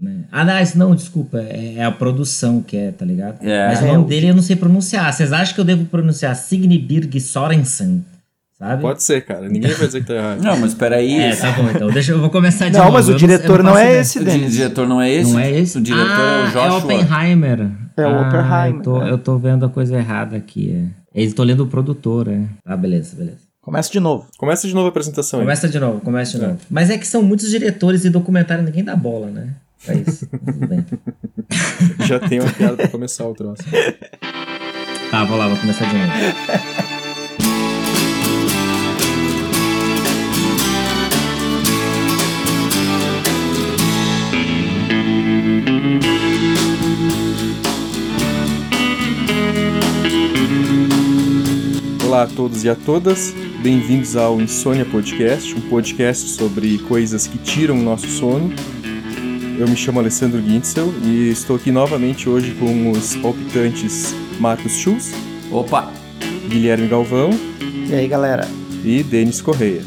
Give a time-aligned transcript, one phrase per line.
[0.00, 0.24] Né?
[0.32, 0.54] Ah, não,
[0.88, 3.38] não, desculpa, é, é, a produção que é, tá ligado?
[3.46, 3.68] É.
[3.68, 5.12] Mas o É, nome o- dele eu não sei pronunciar.
[5.12, 8.02] Vocês acham que eu devo pronunciar Signibirg Sorensen?
[8.58, 8.82] Sabe?
[8.82, 9.48] Pode ser, cara.
[9.48, 10.40] Ninguém vai dizer que tá errado.
[10.44, 11.18] Não, mas peraí.
[11.18, 11.90] É, tá bom, então.
[11.90, 12.92] Deixa eu vou começar de Não, novo.
[12.92, 14.00] mas o diretor não faço é ideia.
[14.00, 14.52] esse, O Denis.
[14.52, 15.32] diretor não é esse?
[15.32, 15.78] Não é esse?
[15.78, 16.78] O diretor ah, é o Joshua.
[16.78, 17.70] Oppenheimer.
[17.96, 19.10] É o Ah, Oppenheimer, Eu tô, é.
[19.12, 20.88] eu tô vendo a coisa errada aqui.
[21.14, 21.22] É.
[21.24, 22.40] Eu tô lendo o produtor, é.
[22.64, 23.38] Tá, beleza, beleza.
[23.62, 24.26] Começa de novo.
[24.38, 25.44] Começa de novo a apresentação aí.
[25.46, 26.58] Começa de novo, começa de novo.
[26.70, 29.48] Mas é que são muitos diretores e documentário, ninguém dá bola, né?
[29.88, 30.26] É isso.
[30.26, 30.84] Tudo bem.
[32.06, 33.62] Já tem uma piada pra começar o troço.
[35.10, 36.10] Tá, vou lá, vou começar de novo.
[52.06, 57.38] Olá a todos e a todas, bem-vindos ao Insônia Podcast, um podcast sobre coisas que
[57.38, 58.52] tiram o nosso sono.
[59.58, 65.12] Eu me chamo Alessandro Gintzel e estou aqui novamente hoje com os palpitantes Marcos Schulz,
[65.50, 65.90] Opa!
[66.48, 67.30] Guilherme Galvão
[67.88, 68.48] E aí, galera?
[68.84, 69.82] e Denis Correia.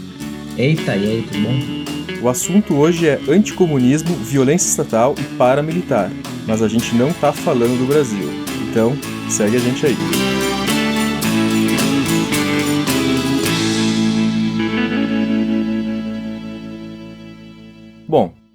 [0.57, 2.21] Eita, e aí, tudo bom?
[2.25, 6.11] O assunto hoje é anticomunismo, violência estatal e paramilitar,
[6.47, 8.29] mas a gente não tá falando do Brasil.
[8.69, 8.95] Então,
[9.29, 9.97] segue a gente aí.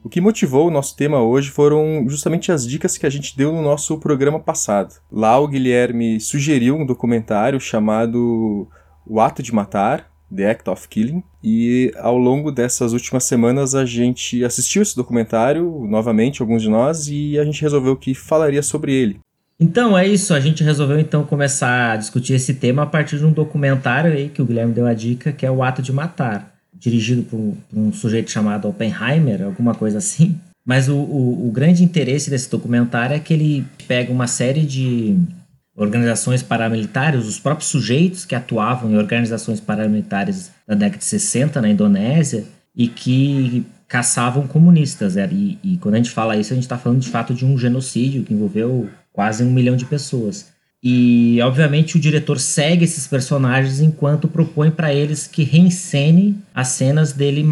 [0.09, 3.53] O que motivou o nosso tema hoje foram justamente as dicas que a gente deu
[3.53, 4.95] no nosso programa passado.
[5.13, 8.67] Lá o Guilherme sugeriu um documentário chamado
[9.07, 13.85] O Ato de Matar, The Act of Killing, e ao longo dessas últimas semanas a
[13.85, 18.95] gente assistiu esse documentário novamente, alguns de nós, e a gente resolveu que falaria sobre
[18.95, 19.21] ele.
[19.61, 23.27] Então é isso, a gente resolveu então começar a discutir esse tema a partir de
[23.27, 26.58] um documentário aí que o Guilherme deu a dica, que é O Ato de Matar,
[26.79, 30.39] dirigido por um, por um sujeito chamado Oppenheimer, alguma coisa assim.
[30.65, 35.17] Mas o, o, o grande interesse desse documentário é que ele pega uma série de
[35.75, 41.69] organizações paramilitares, os próprios sujeitos que atuavam em organizações paramilitares da década de 60 na
[41.69, 42.45] Indonésia
[42.75, 45.17] e que caçavam comunistas.
[45.17, 47.57] E, e quando a gente fala isso, a gente está falando de fato de um
[47.57, 50.53] genocídio que envolveu quase um milhão de pessoas.
[50.83, 57.13] E, obviamente, o diretor segue esses personagens enquanto propõe para eles que reencene as cenas
[57.13, 57.45] dele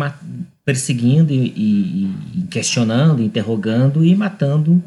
[0.64, 4.82] perseguindo e, e- e questionando, interrogando e matando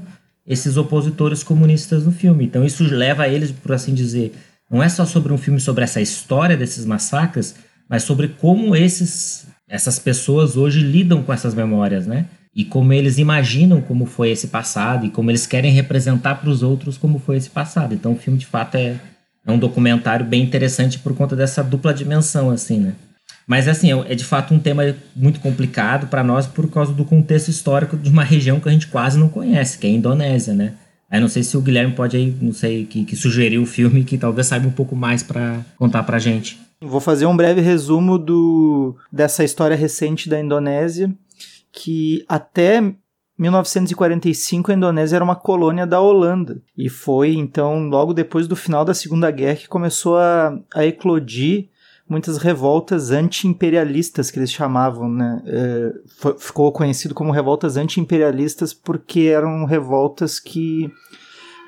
[0.47, 2.45] esses opositores comunistas no filme.
[2.45, 4.33] Então, isso leva eles, por assim dizer,
[4.71, 7.55] não é só sobre um filme sobre essa história desses massacres,
[7.89, 12.25] mas sobre como esses, essas pessoas hoje lidam com essas memórias, né?
[12.59, 16.61] E como eles imaginam como foi esse passado e como eles querem representar para os
[16.61, 17.93] outros como foi esse passado.
[17.93, 18.97] Então, o filme de fato é,
[19.47, 22.95] é um documentário bem interessante por conta dessa dupla dimensão, assim, né?
[23.47, 24.83] Mas assim, é é de fato um tema
[25.15, 28.87] muito complicado para nós por causa do contexto histórico de uma região que a gente
[28.87, 30.73] quase não conhece, que é a Indonésia, né?
[31.09, 34.03] Aí não sei se o Guilherme pode aí, não sei, que, que sugeriu o filme
[34.03, 36.59] que talvez saiba um pouco mais para contar pra gente.
[36.81, 41.09] Vou fazer um breve resumo do, dessa história recente da Indonésia,
[41.71, 42.81] que até
[43.37, 46.61] 1945 a Indonésia era uma colônia da Holanda.
[46.77, 51.69] E foi então logo depois do final da Segunda Guerra que começou a, a eclodir
[52.07, 55.41] muitas revoltas anti-imperialistas que eles chamavam, né?
[55.45, 55.93] É,
[56.39, 60.91] ficou conhecido como revoltas anti-imperialistas porque eram revoltas que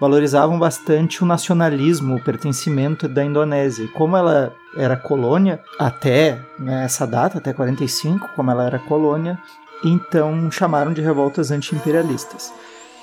[0.02, 3.84] valorizavam bastante o nacionalismo, o pertencimento da Indonésia.
[3.84, 9.38] E como ela era colônia até né, essa data, até 45, como ela era colônia,
[9.84, 12.52] então chamaram de revoltas anti-imperialistas.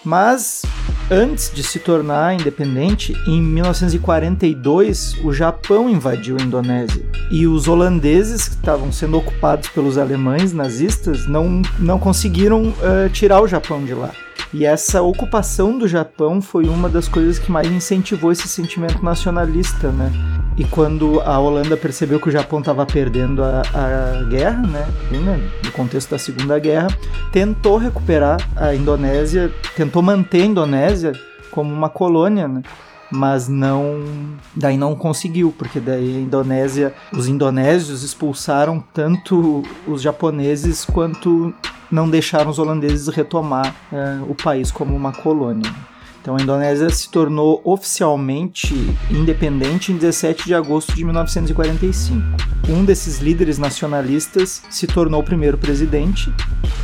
[0.05, 0.63] Mas
[1.11, 7.05] antes de se tornar independente, em 1942, o Japão invadiu a Indonésia.
[7.31, 13.43] E os holandeses, que estavam sendo ocupados pelos alemães nazistas, não, não conseguiram eh, tirar
[13.43, 14.13] o Japão de lá.
[14.53, 19.91] E essa ocupação do Japão foi uma das coisas que mais incentivou esse sentimento nacionalista,
[19.91, 20.11] né?
[20.57, 25.51] E quando a Holanda percebeu que o Japão estava perdendo a, a guerra, né, né,
[25.65, 26.89] no contexto da Segunda Guerra,
[27.31, 31.13] tentou recuperar a Indonésia, tentou manter a Indonésia
[31.51, 32.63] como uma colônia, né?
[33.11, 34.03] Mas não,
[34.55, 41.55] daí não conseguiu, porque daí a Indonésia, os indonésios expulsaram tanto os japoneses quanto
[41.91, 45.73] não deixaram os holandeses retomar eh, o país como uma colônia.
[46.21, 48.75] Então a Indonésia se tornou oficialmente
[49.11, 52.23] independente em 17 de agosto de 1945.
[52.69, 56.31] Um desses líderes nacionalistas se tornou o primeiro presidente,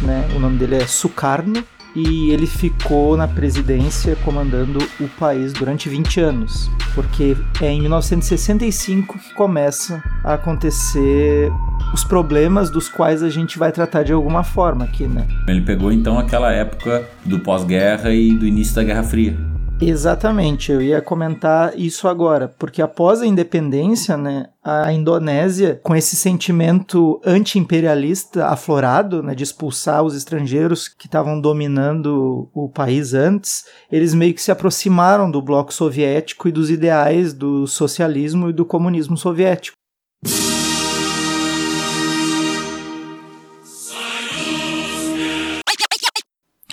[0.01, 0.27] né?
[0.35, 1.63] o nome dele é Sukarno,
[1.95, 9.19] e ele ficou na presidência comandando o país durante 20 anos, porque é em 1965
[9.19, 11.51] que começa a acontecer
[11.93, 15.27] os problemas dos quais a gente vai tratar de alguma forma aqui, né?
[15.47, 19.54] Ele pegou então aquela época do pós-guerra e do início da Guerra Fria.
[19.81, 26.17] Exatamente, eu ia comentar isso agora, porque após a independência, né, a Indonésia, com esse
[26.17, 34.15] sentimento anti-imperialista aflorado, né, de expulsar os estrangeiros que estavam dominando o país antes, eles
[34.15, 39.17] meio que se aproximaram do bloco soviético e dos ideais do socialismo e do comunismo
[39.17, 39.77] soviético.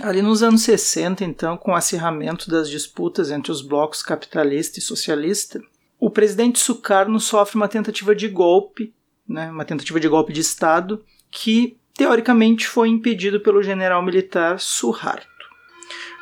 [0.03, 4.81] Ali nos anos 60, então, com o acirramento das disputas entre os blocos capitalista e
[4.81, 5.61] socialista,
[5.99, 8.93] o presidente Sukarno sofre uma tentativa de golpe,
[9.27, 15.27] né, uma tentativa de golpe de Estado, que teoricamente foi impedido pelo general militar Suharto.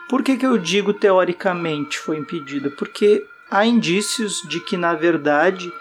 [0.09, 2.71] Por que, que eu digo teoricamente foi impedido?
[2.71, 5.71] Porque há indícios de que, na verdade,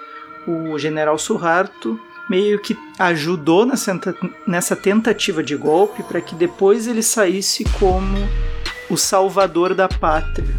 [0.46, 7.64] o general Suharto meio que ajudou nessa, tentativa de golpe para que depois ele saísse
[7.78, 8.16] como
[8.90, 10.54] o salvador da pátria,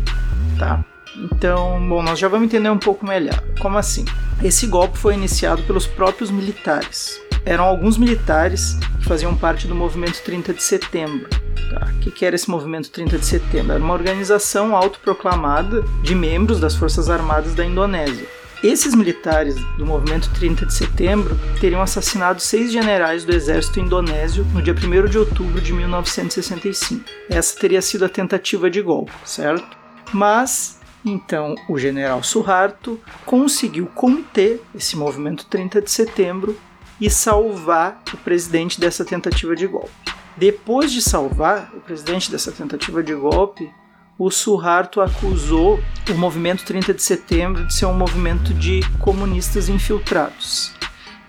[0.57, 0.83] tá?
[1.15, 3.43] Então, bom, nós já vamos entender um pouco melhor.
[3.59, 4.05] Como assim?
[4.43, 7.19] Esse golpe foi iniciado pelos próprios militares.
[7.45, 11.27] Eram alguns militares que faziam parte do movimento 30 de setembro.
[11.71, 11.87] Tá?
[11.95, 13.73] O que, que era esse movimento 30 de setembro?
[13.73, 20.29] Era uma organização autoproclamada de membros das Forças Armadas da Indonésia esses militares do movimento
[20.33, 25.61] 30 de setembro teriam assassinado seis generais do exército indonésio no dia 1 de outubro
[25.61, 27.05] de 1965.
[27.29, 29.77] Essa teria sido a tentativa de golpe, certo?
[30.11, 36.57] Mas então o general Suharto conseguiu conter esse movimento 30 de setembro
[36.99, 39.89] e salvar o presidente dessa tentativa de golpe.
[40.35, 43.71] Depois de salvar o presidente dessa tentativa de golpe,
[44.19, 45.79] o Suharto acusou
[46.09, 50.73] o movimento 30 de setembro de ser um movimento de comunistas infiltrados.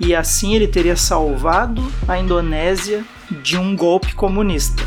[0.00, 4.82] E assim ele teria salvado a Indonésia de um golpe comunista.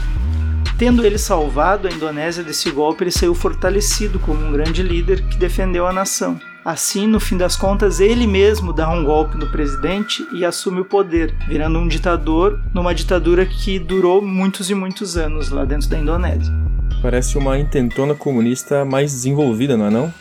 [0.78, 5.38] Tendo ele salvado a Indonésia desse golpe, ele saiu fortalecido como um grande líder que
[5.38, 6.38] defendeu a nação.
[6.66, 10.86] Assim, no fim das contas, ele mesmo dá um golpe no presidente e assume o
[10.86, 15.98] poder, virando um ditador numa ditadura que durou muitos e muitos anos lá dentro da
[15.98, 16.64] Indonésia.
[17.04, 20.14] Parece uma intentona comunista mais desenvolvida, não é não?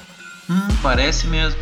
[0.51, 1.59] Hum, parece mesmo.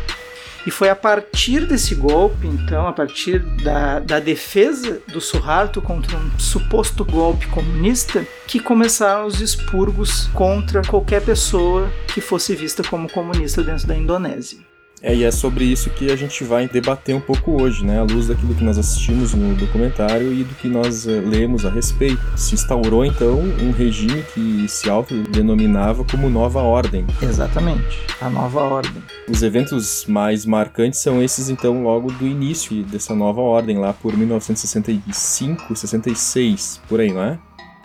[0.65, 6.17] E foi a partir desse golpe, então, a partir da, da defesa do Suharto contra
[6.17, 13.07] um suposto golpe comunista, que começaram os expurgos contra qualquer pessoa que fosse vista como
[13.07, 14.70] comunista dentro da Indonésia.
[15.01, 17.99] É, e é sobre isso que a gente vai debater um pouco hoje, né?
[17.99, 21.71] À luz daquilo que nós assistimos no documentário e do que nós uh, lemos a
[21.71, 22.21] respeito.
[22.37, 27.05] Se instaurou, então, um regime que se autodenominava como Nova Ordem.
[27.21, 29.01] Exatamente, a Nova Ordem.
[29.27, 34.15] Os eventos mais marcantes são esses, então, logo do início dessa Nova Ordem, lá por
[34.15, 37.39] 1965, 66, por aí, não é?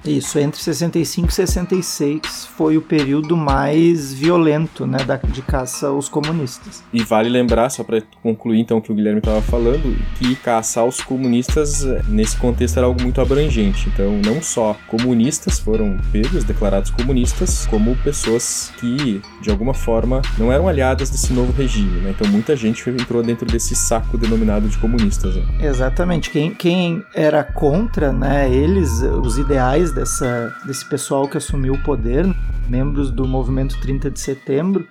[0.06, 6.08] Isso, entre 65 e 66 foi o período mais violento né, da, de caça aos
[6.08, 6.84] comunistas.
[6.92, 10.84] E vale lembrar, só para concluir então o que o Guilherme estava falando, que caçar
[10.84, 13.88] os comunistas nesse contexto era algo muito abrangente.
[13.88, 20.52] Então, não só comunistas foram pegos, declarados comunistas, como pessoas que, de alguma forma, não
[20.52, 22.00] eram aliadas desse novo regime.
[22.00, 22.14] Né?
[22.16, 25.34] Então, muita gente entrou dentro desse saco denominado de comunistas.
[25.34, 25.42] Né?
[25.60, 26.30] Exatamente.
[26.30, 32.26] Quem, quem era contra né, eles, os ideais dessa, desse pessoal que assumiu o poder,
[32.68, 34.86] membros do movimento 30 de setembro,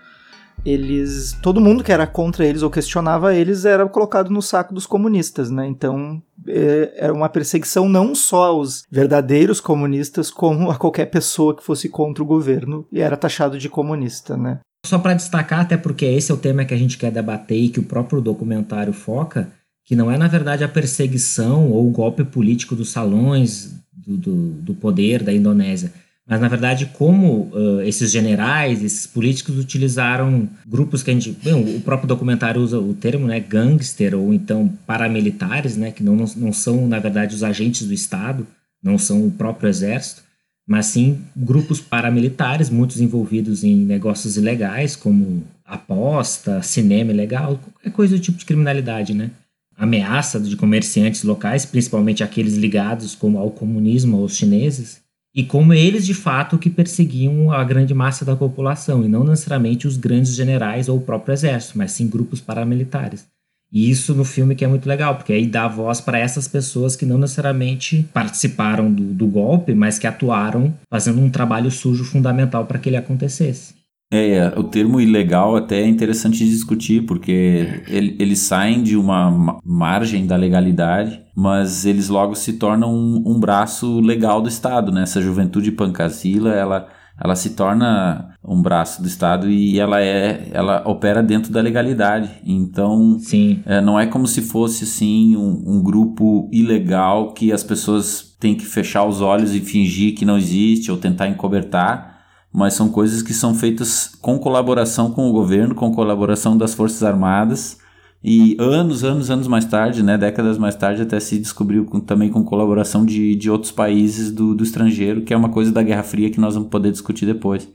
[0.66, 1.38] eles.
[1.44, 5.52] Todo mundo que era contra eles ou questionava eles era colocado no saco dos comunistas,
[5.52, 5.68] né?
[5.68, 11.64] Então é, era uma perseguição não só aos verdadeiros comunistas, como a qualquer pessoa que
[11.64, 14.60] fosse contra o governo e era taxado de comunista, né?
[14.86, 17.70] Só para destacar, até porque esse é o tema que a gente quer debater e
[17.70, 19.52] que o próprio documentário foca,
[19.84, 24.74] que não é na verdade a perseguição ou o golpe político dos salões do, do,
[24.74, 25.92] poder da Indonésia.
[26.28, 31.32] Mas, na verdade, como uh, esses generais, esses políticos utilizaram grupos que a gente.
[31.44, 33.40] Bem, o próprio documentário usa o termo, né?
[33.40, 35.92] Gangster, ou então paramilitares, né?
[35.92, 38.48] Que não, não são, na verdade, os agentes do Estado,
[38.82, 40.24] não são o próprio exército,
[40.68, 48.16] mas sim grupos paramilitares, muitos envolvidos em negócios ilegais, como aposta, cinema ilegal, qualquer coisa
[48.16, 49.32] do tipo de criminalidade, né?
[49.78, 55.02] Ameaça de comerciantes locais, principalmente aqueles ligados ao comunismo, aos chineses,
[55.34, 59.86] e como eles de fato que perseguiam a grande massa da população, e não necessariamente
[59.86, 63.28] os grandes generais ou o próprio exército, mas sim grupos paramilitares.
[63.72, 66.96] E isso no filme que é muito legal, porque aí dá voz para essas pessoas
[66.96, 72.66] que não necessariamente participaram do, do golpe, mas que atuaram fazendo um trabalho sujo fundamental
[72.66, 73.74] para que ele acontecesse.
[74.12, 79.60] É, o termo ilegal até é interessante de discutir, porque ele, eles saem de uma
[79.66, 85.04] margem da legalidade, mas eles logo se tornam um, um braço legal do Estado, né?
[85.04, 90.84] Essa juventude pancasila, ela ela se torna um braço do Estado e ela é ela
[90.86, 92.30] opera dentro da legalidade.
[92.46, 93.62] Então, Sim.
[93.66, 98.54] É, não é como se fosse assim um, um, grupo ilegal que as pessoas têm
[98.54, 102.15] que fechar os olhos e fingir que não existe ou tentar encobertar,
[102.56, 107.04] mas são coisas que são feitas com colaboração com o governo, com colaboração das Forças
[107.04, 107.78] Armadas
[108.24, 112.30] e anos, anos, anos mais tarde, né, décadas mais tarde, até se descobriu com, também
[112.30, 116.02] com colaboração de, de outros países do, do estrangeiro, que é uma coisa da Guerra
[116.02, 117.70] Fria que nós vamos poder discutir depois.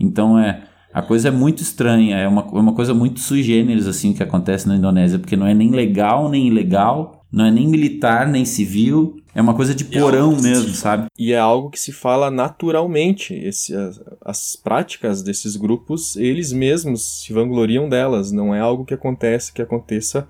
[0.00, 3.86] Então, é, a coisa é muito estranha, é uma, é uma coisa muito sui generis,
[3.86, 7.68] assim, que acontece na Indonésia, porque não é nem legal, nem ilegal, não é nem
[7.68, 11.08] militar, nem civil, é uma coisa de porão mesmo, sabe?
[11.18, 13.34] E é algo que se fala naturalmente.
[13.34, 18.30] Esse, as, as, práticas desses grupos, eles mesmos se vangloriam delas.
[18.30, 20.28] Não é algo que acontece, que aconteça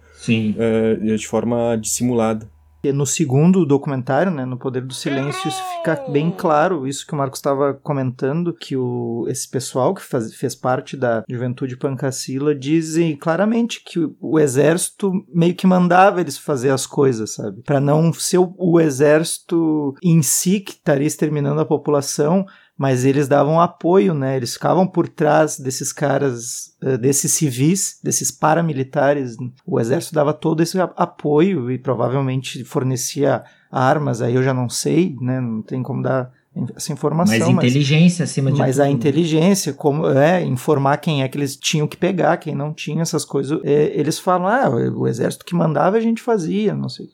[0.59, 2.49] é, de forma dissimulada.
[2.93, 7.17] No segundo documentário, né, no Poder do Silêncio, isso fica bem claro, isso que o
[7.17, 13.17] Marcos estava comentando, que o, esse pessoal que faz, fez parte da juventude pancasila dizem
[13.17, 17.63] claramente que o, o, exército meio que mandava eles fazer as coisas, sabe?
[17.63, 23.29] Para não ser o, o exército em si que estaria exterminando a população, mas eles
[23.29, 24.37] davam apoio, né?
[24.37, 29.37] Eles ficavam por trás desses caras, eh, desses civis, desses paramilitares.
[29.65, 34.21] O exército dava todo esse apoio e provavelmente fornecia armas.
[34.21, 35.41] Aí eu já não sei, né?
[35.41, 36.33] Não tem como dar
[36.77, 37.39] essa informação.
[37.39, 38.85] Mas inteligência mas, acima de Mas tudo.
[38.85, 43.03] a inteligência, como é informar quem é que eles tinham que pegar, quem não tinha
[43.03, 43.61] essas coisas.
[43.65, 47.09] É, eles falam, ah, o exército que mandava a gente fazia, não sei.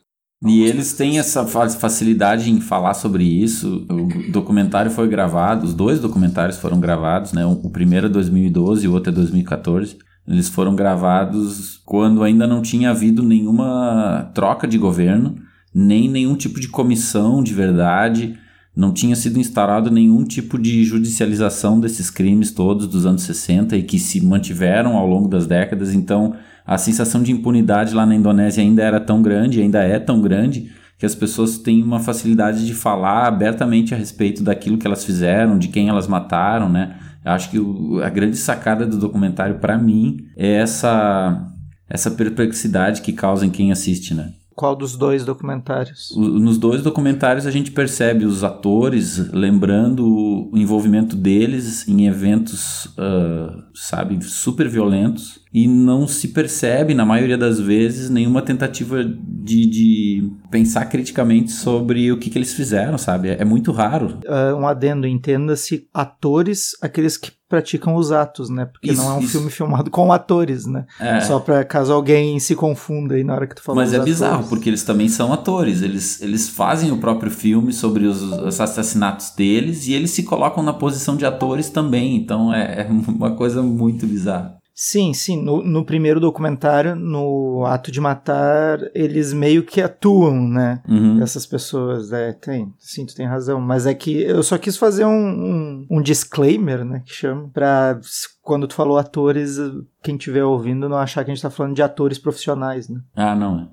[0.46, 3.86] E eles têm essa facilidade em falar sobre isso.
[3.90, 7.44] O documentário foi gravado, os dois documentários foram gravados, né?
[7.44, 9.98] O primeiro é 2012 e o outro é 2014.
[10.26, 15.34] Eles foram gravados quando ainda não tinha havido nenhuma troca de governo,
[15.74, 18.38] nem nenhum tipo de comissão de verdade,
[18.74, 23.82] não tinha sido instaurado nenhum tipo de judicialização desses crimes todos dos anos 60 e
[23.82, 25.92] que se mantiveram ao longo das décadas.
[25.92, 26.34] Então,
[26.70, 30.70] a sensação de impunidade lá na Indonésia ainda era tão grande, ainda é tão grande,
[30.96, 35.58] que as pessoas têm uma facilidade de falar abertamente a respeito daquilo que elas fizeram,
[35.58, 36.96] de quem elas mataram, né?
[37.24, 41.44] Eu acho que o, a grande sacada do documentário para mim é essa
[41.88, 44.32] essa perplexidade que causa em quem assiste, né?
[44.54, 46.10] Qual dos dois documentários?
[46.12, 52.84] O, nos dois documentários a gente percebe os atores lembrando o envolvimento deles em eventos,
[52.84, 59.66] uh, sabe, super violentos e não se percebe, na maioria das vezes, nenhuma tentativa de,
[59.66, 63.30] de pensar criticamente sobre o que, que eles fizeram, sabe?
[63.30, 64.20] É, é muito raro.
[64.24, 68.66] Uh, um adendo, entenda-se atores, aqueles que praticam os atos, né?
[68.66, 69.32] Porque isso, não é um isso.
[69.32, 70.86] filme filmado com atores, né?
[71.00, 71.20] É.
[71.22, 73.82] Só para caso alguém se confunda aí na hora que tu falou.
[73.82, 74.14] Mas é atores.
[74.14, 75.82] bizarro, porque eles também são atores.
[75.82, 80.62] Eles, eles fazem o próprio filme sobre os, os, assassinatos deles e eles se colocam
[80.62, 82.14] na posição de atores também.
[82.14, 84.59] Então é, é uma coisa muito bizarra.
[84.74, 85.42] Sim, sim.
[85.42, 90.82] No, no, primeiro documentário, no Ato de Matar, eles meio que atuam, né?
[90.88, 91.22] Uhum.
[91.22, 92.12] Essas pessoas.
[92.12, 92.72] É, tem.
[92.78, 93.60] Sim, tu tem razão.
[93.60, 97.02] Mas é que eu só quis fazer um, um, um disclaimer, né?
[97.04, 97.50] Que chama.
[97.52, 98.00] Pra
[98.42, 99.58] quando tu falou atores,
[100.02, 103.00] quem estiver ouvindo não achar que a gente tá falando de atores profissionais, né?
[103.14, 103.68] Ah, não é.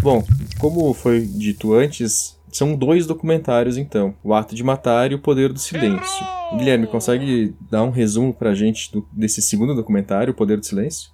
[0.00, 0.24] Bom,
[0.58, 5.52] como foi dito antes, são dois documentários, então: O Ato de Matar e O Poder
[5.52, 6.26] do Silêncio.
[6.56, 11.10] Guilherme, consegue dar um resumo pra gente do, desse segundo documentário, O Poder do Silêncio?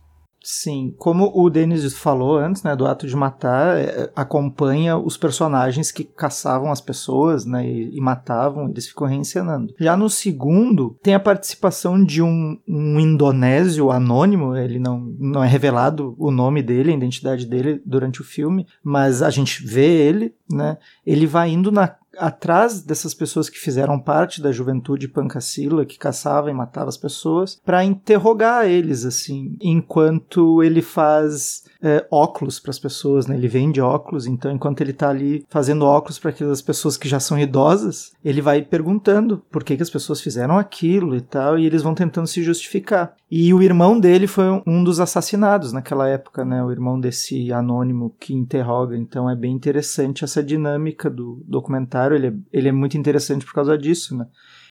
[0.47, 5.91] Sim, como o Denis falou antes, né, do ato de matar, é, acompanha os personagens
[5.91, 9.75] que caçavam as pessoas, né, e, e, matavam, eles ficam reencenando.
[9.81, 15.49] Já no segundo, tem a participação de um, um indonésio anônimo, ele não, não é
[15.49, 20.35] revelado o nome dele, a identidade dele durante o filme, mas a gente vê ele,
[20.53, 25.99] né, ele vai indo na atrás dessas pessoas que fizeram parte da juventude pancasila, que
[25.99, 32.71] caçava e matava as pessoas, para interrogar eles, assim, enquanto ele faz é, óculos para
[32.71, 33.37] as pessoas, né?
[33.37, 37.21] Ele vende óculos, então enquanto ele está ali fazendo óculos para aquelas pessoas que já
[37.21, 41.67] são idosas, ele vai perguntando por que, que as pessoas fizeram aquilo e tal, e
[41.67, 43.15] eles vão tentando se justificar.
[43.31, 46.65] E o irmão dele foi um dos assassinados naquela época, né?
[46.65, 48.97] O irmão desse anônimo que interroga.
[48.97, 52.15] Então é bem interessante essa dinâmica do documentário.
[52.15, 54.27] Ele é, ele é muito interessante por causa disso, né?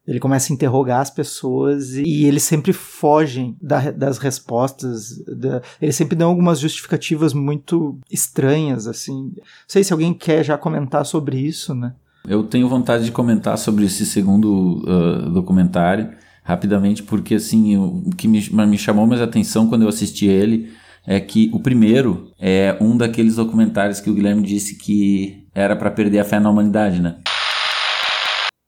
[0.08, 5.24] Ele começa a interrogar as pessoas e, eles sempre fogem da, das respostas.
[5.26, 9.32] Da, eles sempre dão algumas justificativas muito estranhas, assim.
[9.36, 11.94] Não sei se alguém quer já comentar sobre isso, né?
[12.28, 16.12] Eu tenho vontade de comentar sobre esse segundo uh, documentário
[16.44, 20.72] rapidamente, porque assim, o que me, me chamou mais atenção quando eu assisti ele
[21.06, 25.92] é que o primeiro é um daqueles documentários que o Guilherme disse que era para
[25.92, 27.18] perder a fé na humanidade, né?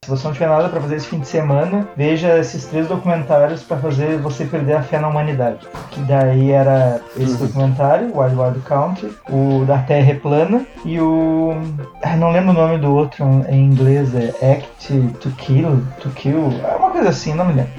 [0.05, 3.63] Se você não tiver nada para fazer esse fim de semana, veja esses três documentários
[3.63, 5.65] para fazer você perder a fé na humanidade.
[5.89, 7.47] Que daí era esse uhum.
[7.47, 11.53] documentário, Wild Wild Country, o da Terra é plana e o
[12.03, 16.53] ah, não lembro o nome do outro em inglês, é Act to Kill, to Kill,
[16.63, 17.73] é uma coisa assim, não me lembro.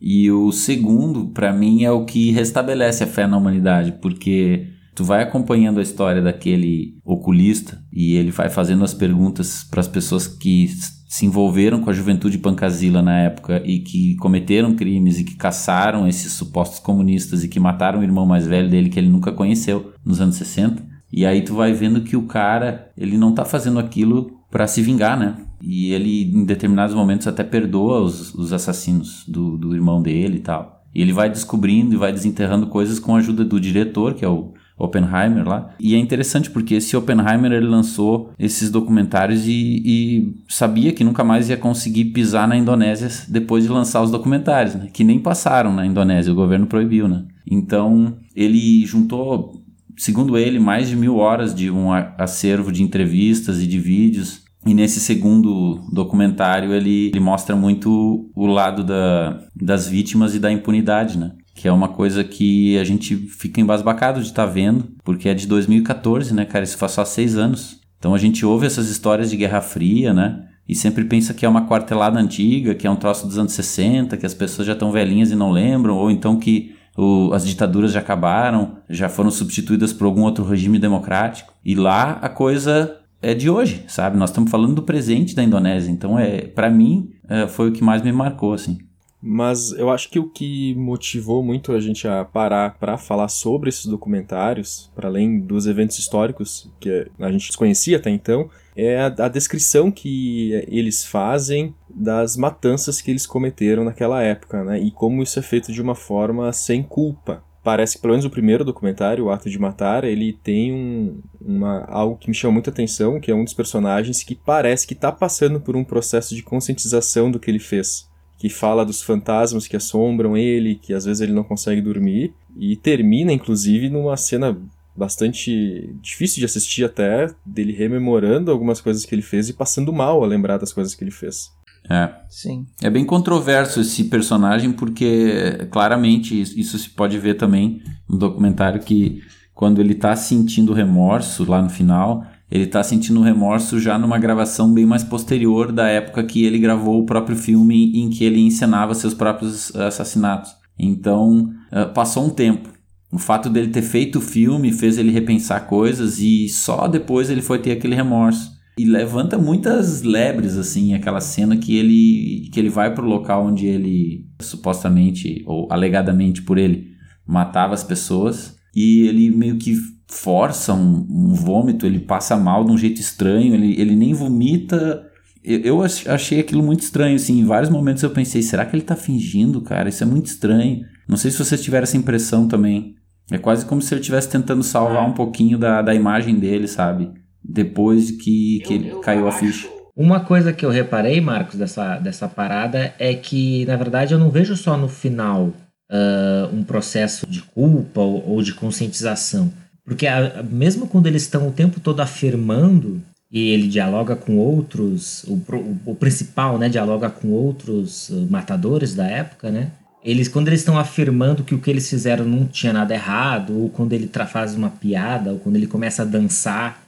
[0.00, 4.68] E o segundo, para mim, é o que restabelece a fé na humanidade, porque
[4.98, 9.86] tu vai acompanhando a história daquele oculista e ele vai fazendo as perguntas para as
[9.86, 10.68] pessoas que
[11.08, 16.08] se envolveram com a juventude pancasila na época e que cometeram crimes e que caçaram
[16.08, 19.92] esses supostos comunistas e que mataram o irmão mais velho dele que ele nunca conheceu
[20.04, 20.84] nos anos 60.
[21.12, 24.82] E aí tu vai vendo que o cara, ele não tá fazendo aquilo para se
[24.82, 25.36] vingar, né?
[25.62, 30.40] E ele, em determinados momentos, até perdoa os, os assassinos do, do irmão dele e
[30.40, 30.82] tal.
[30.92, 34.28] E ele vai descobrindo e vai desenterrando coisas com a ajuda do diretor, que é
[34.28, 35.70] o Oppenheimer lá.
[35.80, 41.24] E é interessante porque esse Oppenheimer ele lançou esses documentários e, e, sabia que nunca
[41.24, 44.88] mais ia conseguir pisar na Indonésia depois de lançar os documentários, né?
[44.92, 47.24] que nem passaram na Indonésia, o governo proibiu, né?
[47.50, 49.62] Então ele juntou,
[49.96, 54.42] segundo ele, mais de mil horas de um acervo de entrevistas e de vídeos.
[54.66, 60.52] E nesse segundo documentário ele, ele mostra muito o lado da, das vítimas e da
[60.52, 61.32] impunidade, né?
[61.58, 65.34] Que é uma coisa que a gente fica embasbacado de estar tá vendo, porque é
[65.34, 66.64] de 2014, né, cara?
[66.64, 67.80] Isso faz só seis anos.
[67.98, 70.44] Então a gente ouve essas histórias de Guerra Fria, né?
[70.68, 74.16] E sempre pensa que é uma quartelada antiga, que é um troço dos anos 60,
[74.16, 77.90] que as pessoas já estão velhinhas e não lembram, ou então que o, as ditaduras
[77.90, 81.52] já acabaram, já foram substituídas por algum outro regime democrático.
[81.64, 84.16] E lá a coisa é de hoje, sabe?
[84.16, 85.90] Nós estamos falando do presente da Indonésia.
[85.90, 88.78] Então, é, para mim, é, foi o que mais me marcou, assim.
[89.20, 93.68] Mas eu acho que o que motivou muito a gente a parar para falar sobre
[93.68, 99.06] esses documentários, para além dos eventos históricos que a gente desconhecia até então, é a,
[99.06, 104.78] a, descrição que eles fazem das matanças que eles cometeram naquela época, né?
[104.78, 107.42] E como isso é feito de uma forma sem culpa.
[107.64, 111.84] Parece que pelo menos o primeiro documentário, O Ato de Matar, ele tem um, uma,
[111.86, 115.10] algo que me chama muita atenção, que é um dos personagens que parece que está
[115.10, 118.07] passando por um processo de conscientização do que ele fez
[118.38, 122.76] que fala dos fantasmas que assombram ele, que às vezes ele não consegue dormir, e
[122.76, 124.56] termina, inclusive, numa cena
[124.96, 130.22] bastante difícil de assistir até, dele rememorando algumas coisas que ele fez e passando mal
[130.22, 131.52] a lembrar das coisas que ele fez.
[131.88, 132.10] É.
[132.28, 132.66] Sim.
[132.82, 139.22] É bem controverso esse personagem, porque claramente isso se pode ver também no documentário que
[139.54, 144.72] quando ele tá sentindo remorso lá no final, ele está sentindo remorso já numa gravação
[144.72, 148.94] bem mais posterior da época que ele gravou o próprio filme em que ele encenava
[148.94, 150.52] seus próprios assassinatos.
[150.78, 152.70] Então, uh, passou um tempo.
[153.12, 157.42] O fato dele ter feito o filme fez ele repensar coisas e só depois ele
[157.42, 158.56] foi ter aquele remorso.
[158.78, 163.66] E levanta muitas lebres, assim, aquela cena que ele, que ele vai pro local onde
[163.66, 166.92] ele supostamente, ou alegadamente por ele,
[167.26, 168.56] matava as pessoas.
[168.76, 169.74] E ele meio que
[170.10, 175.06] força um, um, vômito, ele passa mal de um jeito estranho, ele, ele nem vomita.
[175.44, 178.82] Eu, eu achei aquilo muito estranho, assim, em vários momentos eu pensei, será que ele
[178.82, 179.88] tá fingindo, cara?
[179.88, 180.80] Isso é muito estranho.
[181.06, 182.94] Não sei se vocês tiveram essa impressão também.
[183.30, 187.10] É quase como se ele estivesse tentando salvar um pouquinho da, da imagem dele, sabe?
[187.44, 189.68] Depois que, que ele caiu a ficha.
[189.94, 194.30] Uma coisa que eu reparei, Marcos, dessa, dessa parada é que, na verdade, eu não
[194.30, 195.52] vejo só no final
[195.90, 199.52] uh, um processo de culpa ou, ou de conscientização.
[199.88, 203.00] Porque a, mesmo quando eles estão o tempo todo afirmando,
[203.32, 208.94] e ele dialoga com outros, o, o, o principal, né, dialoga com outros uh, matadores
[208.94, 209.70] da época, né?
[210.04, 213.68] Eles, quando eles estão afirmando que o que eles fizeram não tinha nada errado, ou
[213.68, 216.82] quando ele faz uma piada, ou quando ele começa a dançar,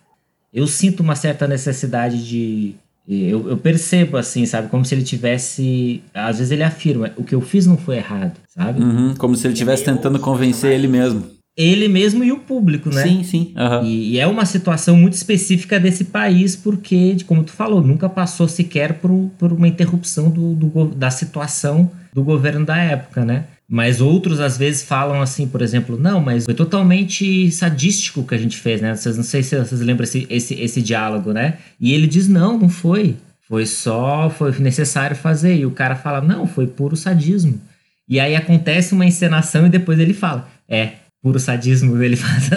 [0.53, 2.75] eu sinto uma certa necessidade de.
[3.09, 4.69] Eu, eu percebo assim, sabe?
[4.69, 6.03] Como se ele tivesse.
[6.15, 8.81] Às vezes ele afirma: o que eu fiz não foi errado, sabe?
[8.81, 13.03] Uhum, como se ele estivesse tentando convencer ele mesmo ele mesmo e o público, né?
[13.03, 13.55] Sim, sim.
[13.57, 13.85] Uhum.
[13.85, 18.49] E, e, é uma situação muito específica desse país, porque, como tu falou, nunca passou
[18.49, 23.45] sequer por, por uma interrupção do, do, da situação do governo da época, né?
[23.69, 28.35] Mas outros às vezes falam assim, por exemplo, não, mas foi totalmente sadístico o que
[28.35, 28.97] a gente fez, né?
[28.97, 31.59] Vocês não sei se vocês lembram esse, esse, esse diálogo, né?
[31.81, 33.17] E ele diz, não, não foi.
[33.49, 35.57] Foi só, foi necessário fazer.
[35.57, 37.61] E o cara fala, não, foi puro sadismo.
[38.09, 42.51] E aí acontece uma encenação e depois ele fala, é, puro sadismo, ele faz.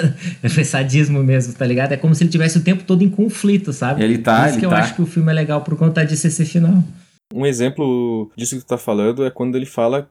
[0.53, 1.91] foi sadismo mesmo, tá ligado?
[1.93, 4.03] É como se ele tivesse o tempo todo em conflito, sabe?
[4.03, 4.77] Ele tá, Por isso ele que eu tá.
[4.79, 6.83] acho que o filme é legal por conta disso esse final.
[7.33, 10.07] Um exemplo disso que tu tá falando é quando ele fala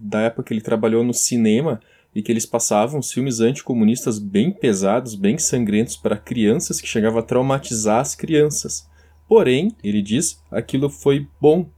[0.00, 1.80] da época que ele trabalhou no cinema
[2.14, 7.22] e que eles passavam filmes anticomunistas bem pesados, bem sangrentos para crianças que chegavam a
[7.22, 8.88] traumatizar as crianças.
[9.28, 11.68] Porém, ele diz, aquilo foi bom,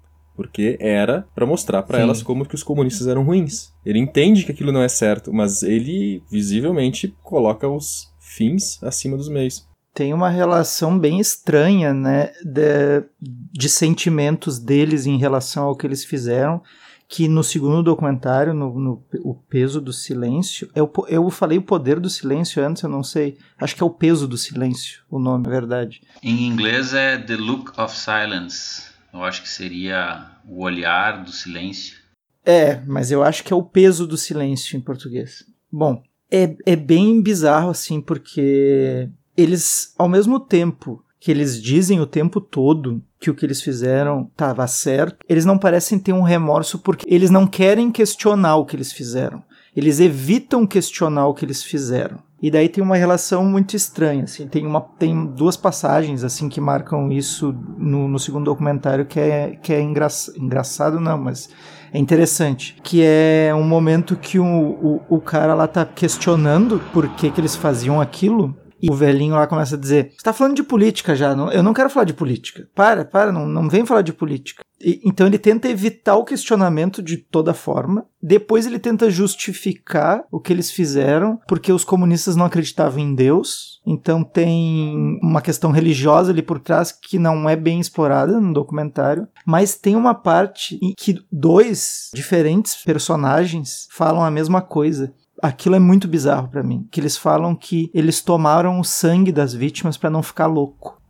[0.42, 3.72] porque era para mostrar para elas como que os comunistas eram ruins.
[3.86, 9.28] Ele entende que aquilo não é certo, mas ele visivelmente coloca os fins acima dos
[9.28, 9.68] meios.
[9.94, 13.04] Tem uma relação bem estranha, né, de,
[13.52, 16.60] de sentimentos deles em relação ao que eles fizeram,
[17.06, 22.00] que no segundo documentário, no, no O Peso do Silêncio, eu, eu falei o Poder
[22.00, 25.46] do Silêncio antes, eu não sei, acho que é o Peso do Silêncio, o nome,
[25.46, 26.00] é verdade.
[26.20, 28.90] Em inglês é The Look of Silence.
[29.12, 31.96] Eu acho que seria o olhar do silêncio.
[32.44, 35.44] É, mas eu acho que é o peso do silêncio em português.
[35.70, 42.06] Bom, é, é bem bizarro assim, porque eles, ao mesmo tempo que eles dizem o
[42.06, 46.80] tempo todo que o que eles fizeram estava certo, eles não parecem ter um remorso
[46.80, 49.42] porque eles não querem questionar o que eles fizeram.
[49.74, 52.18] Eles evitam questionar o que eles fizeram.
[52.42, 56.60] E daí tem uma relação muito estranha, assim, tem, uma, tem duas passagens assim que
[56.60, 61.48] marcam isso no, no segundo documentário que é, que é engra, engraçado, não, mas
[61.92, 62.76] é interessante.
[62.82, 67.40] Que é um momento que o, o, o cara lá tá questionando por que, que
[67.40, 68.56] eles faziam aquilo.
[68.80, 71.62] E o velhinho lá começa a dizer: Você tá falando de política já, não, eu
[71.62, 72.66] não quero falar de política.
[72.74, 74.64] Para, para, não, não vem falar de política.
[75.04, 78.06] Então ele tenta evitar o questionamento de toda forma.
[78.20, 83.80] Depois ele tenta justificar o que eles fizeram, porque os comunistas não acreditavam em Deus.
[83.86, 89.28] Então tem uma questão religiosa ali por trás que não é bem explorada no documentário.
[89.46, 95.78] Mas tem uma parte em que dois diferentes personagens falam a mesma coisa aquilo é
[95.80, 100.08] muito bizarro para mim, que eles falam que eles tomaram o sangue das vítimas para
[100.08, 101.02] não ficar louco.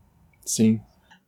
[0.44, 0.80] Sim.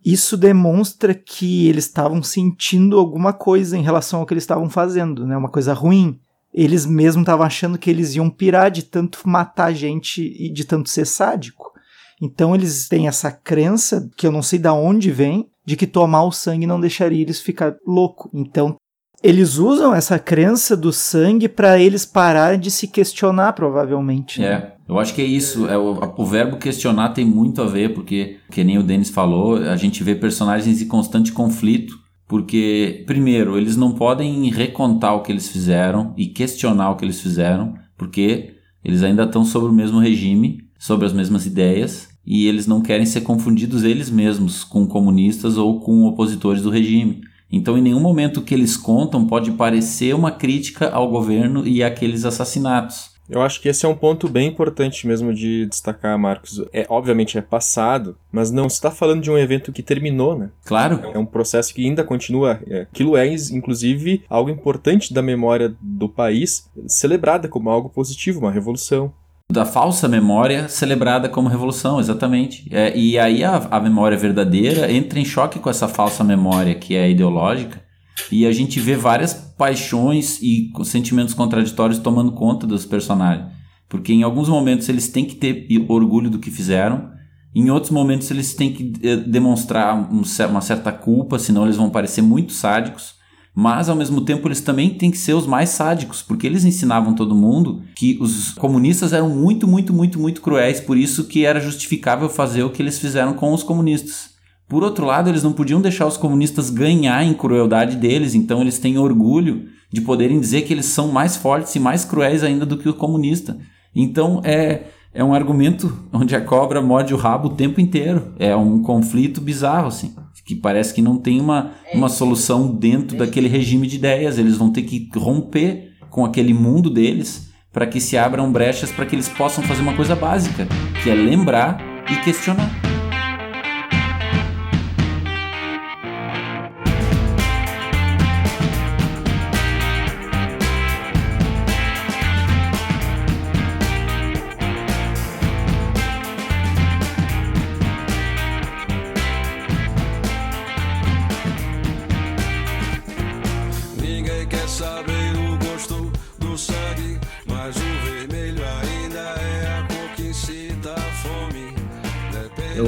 [0.05, 5.27] Isso demonstra que eles estavam sentindo alguma coisa em relação ao que eles estavam fazendo,
[5.27, 5.37] né?
[5.37, 6.19] Uma coisa ruim.
[6.53, 10.91] Eles mesmo estavam achando que eles iam pirar de tanto matar gente e de tanto
[10.91, 11.73] ser sádico.
[12.21, 16.25] Então eles têm essa crença, que eu não sei de onde vem, de que tomar
[16.25, 18.31] o sangue não deixaria eles ficar louco.
[18.33, 18.77] Então
[19.23, 24.41] eles usam essa crença do sangue para eles pararem de se questionar, provavelmente.
[24.41, 24.74] né?
[24.89, 25.67] Eu acho que é isso.
[25.67, 29.57] É, o, o verbo questionar tem muito a ver, porque, que nem o Denis falou,
[29.57, 31.99] a gente vê personagens em constante conflito.
[32.27, 37.21] Porque, primeiro, eles não podem recontar o que eles fizeram e questionar o que eles
[37.21, 42.67] fizeram, porque eles ainda estão sobre o mesmo regime, sobre as mesmas ideias, e eles
[42.67, 47.21] não querem ser confundidos eles mesmos com comunistas ou com opositores do regime.
[47.53, 52.25] Então, em nenhum momento que eles contam pode parecer uma crítica ao governo e àqueles
[52.25, 53.14] assassinatos.
[53.29, 56.63] Eu acho que esse é um ponto bem importante mesmo de destacar, Marcos.
[56.73, 60.51] É, obviamente é passado, mas não está falando de um evento que terminou, né?
[60.65, 62.61] Claro, É um processo que ainda continua.
[62.67, 68.53] É, aquilo é, inclusive, algo importante da memória do país, celebrada como algo positivo, uma
[68.53, 69.13] revolução.
[69.51, 72.67] da falsa memória celebrada como revolução, exatamente.
[72.71, 76.97] É, e aí a, a memória verdadeira entra em choque com essa falsa memória que
[76.97, 77.84] é ideológica
[78.31, 83.49] e a gente vê várias paixões e sentimentos contraditórios tomando conta dos personagens.
[83.89, 87.13] Porque em alguns momentos eles têm que ter orgulho do que fizeram,
[87.55, 91.89] em outros momentos eles têm que eh, demonstrar um, uma certa culpa, senão eles vão
[91.89, 93.15] parecer muito sádicos.
[93.55, 97.15] Mas ao mesmo tempo eles também têm que ser os mais sádicos, porque eles ensinavam
[97.15, 101.61] todo mundo que os comunistas eram muito, muito, muito, muito cruéis, por isso que era
[101.61, 104.34] justificável fazer o que eles fizeram com os comunistas.
[104.69, 108.79] Por outro lado, eles não podiam deixar os comunistas ganhar em crueldade deles, então eles
[108.79, 112.79] têm orgulho de poderem dizer que eles são mais fortes e mais cruéis ainda do
[112.79, 113.57] que o comunista.
[113.95, 118.33] Então é, é um argumento onde a cobra morde o rabo o tempo inteiro.
[118.39, 123.49] É um conflito bizarro, assim que parece que não tem uma, uma solução dentro daquele
[123.49, 124.39] regime de ideias.
[124.39, 129.07] Eles vão ter que romper com aquele mundo deles para que se abram brechas para
[129.07, 130.69] que eles possam fazer uma coisa básica,
[131.03, 132.94] que é lembrar e questionar.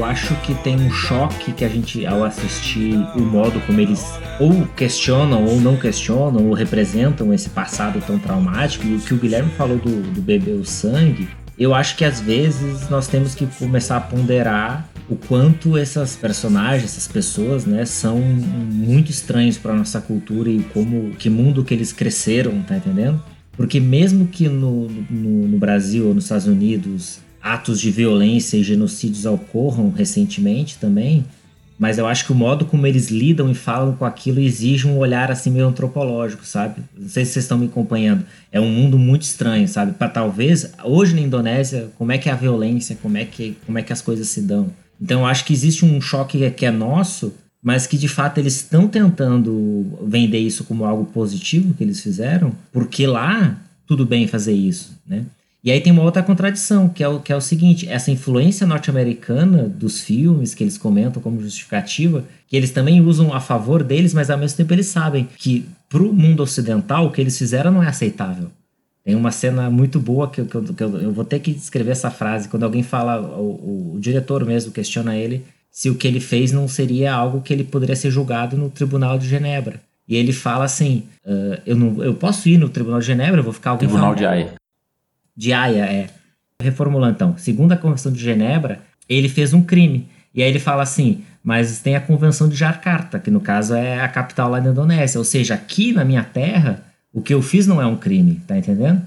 [0.06, 4.04] Acho que tem um choque que a gente, ao assistir o modo como eles
[4.40, 9.16] ou questionam ou não questionam ou representam esse passado tão traumático, e o que o
[9.16, 13.46] Guilherme falou do, do beber o sangue, eu acho que às vezes nós temos que
[13.46, 20.00] começar a ponderar o quanto essas personagens, essas pessoas, né, são muito estranhos para nossa
[20.00, 23.22] cultura e como que mundo que eles cresceram, tá entendendo?
[23.56, 28.62] Porque mesmo que no, no, no Brasil ou nos Estados Unidos atos de violência e
[28.64, 31.24] genocídios ocorram recentemente também,
[31.78, 34.96] mas eu acho que o modo como eles lidam e falam com aquilo exige um
[34.96, 36.82] olhar assim meio antropológico, sabe?
[36.98, 38.24] Não sei se vocês estão me acompanhando.
[38.50, 39.92] É um mundo muito estranho, sabe?
[39.92, 43.78] Para talvez hoje na Indonésia, como é que é a violência, como é que como
[43.78, 44.72] é que as coisas se dão.
[45.00, 48.56] Então eu acho que existe um choque que é nosso, mas que de fato eles
[48.56, 53.56] estão tentando vender isso como algo positivo que eles fizeram, porque lá
[53.86, 55.24] tudo bem fazer isso, né?
[55.66, 58.64] E aí tem uma outra contradição, que é o, que é o seguinte: essa influência
[58.64, 64.14] norte-americana dos filmes que eles comentam como justificativa, que eles também usam a favor deles,
[64.14, 67.72] mas ao mesmo tempo eles sabem que para o mundo ocidental o que eles fizeram
[67.72, 68.48] não é aceitável.
[69.04, 71.50] Tem uma cena muito boa que, eu, que, eu, que eu, eu, vou ter que
[71.50, 72.48] escrever essa frase.
[72.48, 76.68] Quando alguém fala, o, o, diretor mesmo questiona ele se o que ele fez não
[76.68, 79.80] seria algo que ele poderia ser julgado no Tribunal de Genebra.
[80.08, 83.44] E ele fala assim: uh, eu, não, eu posso ir no Tribunal de Genebra, eu
[83.44, 84.54] vou ficar alguém Tribunal de Haia
[85.36, 86.06] de Haia, é.
[86.60, 90.08] Reformulando então, segundo a Convenção de Genebra, ele fez um crime.
[90.34, 94.00] E aí ele fala assim, mas tem a Convenção de Jakarta, que no caso é
[94.00, 95.18] a capital lá da Indonésia.
[95.18, 98.56] Ou seja, aqui na minha terra, o que eu fiz não é um crime, tá
[98.56, 99.02] entendendo?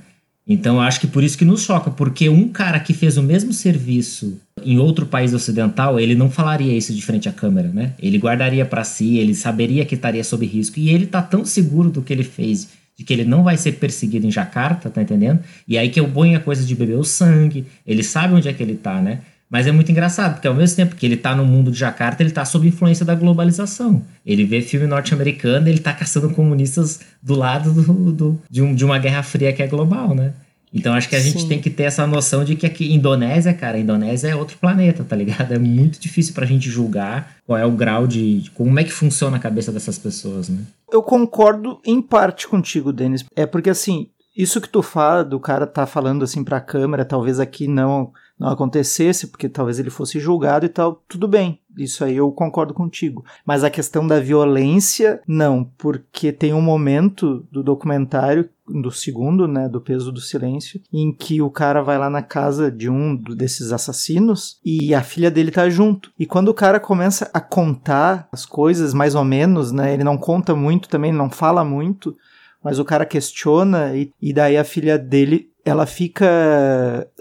[0.47, 3.21] Então eu acho que por isso que nos choca, porque um cara que fez o
[3.21, 7.93] mesmo serviço em outro país ocidental, ele não falaria isso de frente à câmera, né?
[7.99, 11.91] Ele guardaria para si, ele saberia que estaria sob risco e ele tá tão seguro
[11.91, 15.39] do que ele fez de que ele não vai ser perseguido em Jacarta, tá entendendo?
[15.65, 18.53] E aí que eu ponho a coisa de beber o sangue, ele sabe onde é
[18.53, 19.21] que ele tá, né?
[19.49, 22.21] Mas é muito engraçado, porque ao mesmo tempo que ele tá no mundo de Jacarta,
[22.21, 24.03] ele tá sob influência da globalização.
[24.25, 28.83] Ele vê filme norte-americano, ele tá caçando comunistas do lado do, do, de, um, de
[28.83, 30.33] uma guerra fria que é global, né?
[30.73, 31.31] Então acho que a Sim.
[31.31, 34.57] gente tem que ter essa noção de que aqui Indonésia, cara, a Indonésia é outro
[34.57, 35.51] planeta, tá ligado?
[35.51, 38.91] É muito difícil pra gente julgar qual é o grau de, de como é que
[38.91, 40.59] funciona a cabeça dessas pessoas, né?
[40.91, 43.25] Eu concordo em parte contigo, Denis.
[43.35, 47.39] É porque assim, isso que tu fala do cara tá falando assim pra câmera, talvez
[47.39, 51.59] aqui não não acontecesse, porque talvez ele fosse julgado e tal, tudo bem.
[51.77, 53.25] Isso aí eu concordo contigo.
[53.45, 59.67] Mas a questão da violência, não, porque tem um momento do documentário do segundo, né,
[59.67, 63.71] do peso do silêncio, em que o cara vai lá na casa de um desses
[63.71, 66.11] assassinos e a filha dele tá junto.
[66.17, 70.17] E quando o cara começa a contar as coisas, mais ou menos, né, ele não
[70.17, 72.15] conta muito também, não fala muito,
[72.63, 76.27] mas o cara questiona e, e daí a filha dele ela fica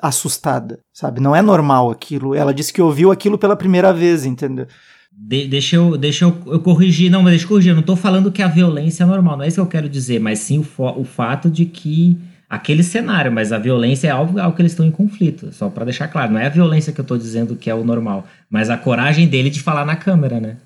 [0.02, 1.20] assustada, sabe?
[1.20, 2.34] Não é normal aquilo.
[2.34, 4.66] Ela disse que ouviu aquilo pela primeira vez, entendeu?
[5.20, 7.10] De, deixa eu, deixa eu, eu, corrigir.
[7.10, 7.70] Não, mas deixa eu corrigir.
[7.72, 9.88] Eu não tô falando que a violência é normal, não é isso que eu quero
[9.88, 12.16] dizer, mas sim o, o fato de que
[12.48, 15.84] aquele cenário, mas a violência é algo, algo que eles estão em conflito, só para
[15.84, 16.32] deixar claro.
[16.32, 19.26] Não é a violência que eu tô dizendo que é o normal, mas a coragem
[19.26, 20.58] dele de falar na câmera, né?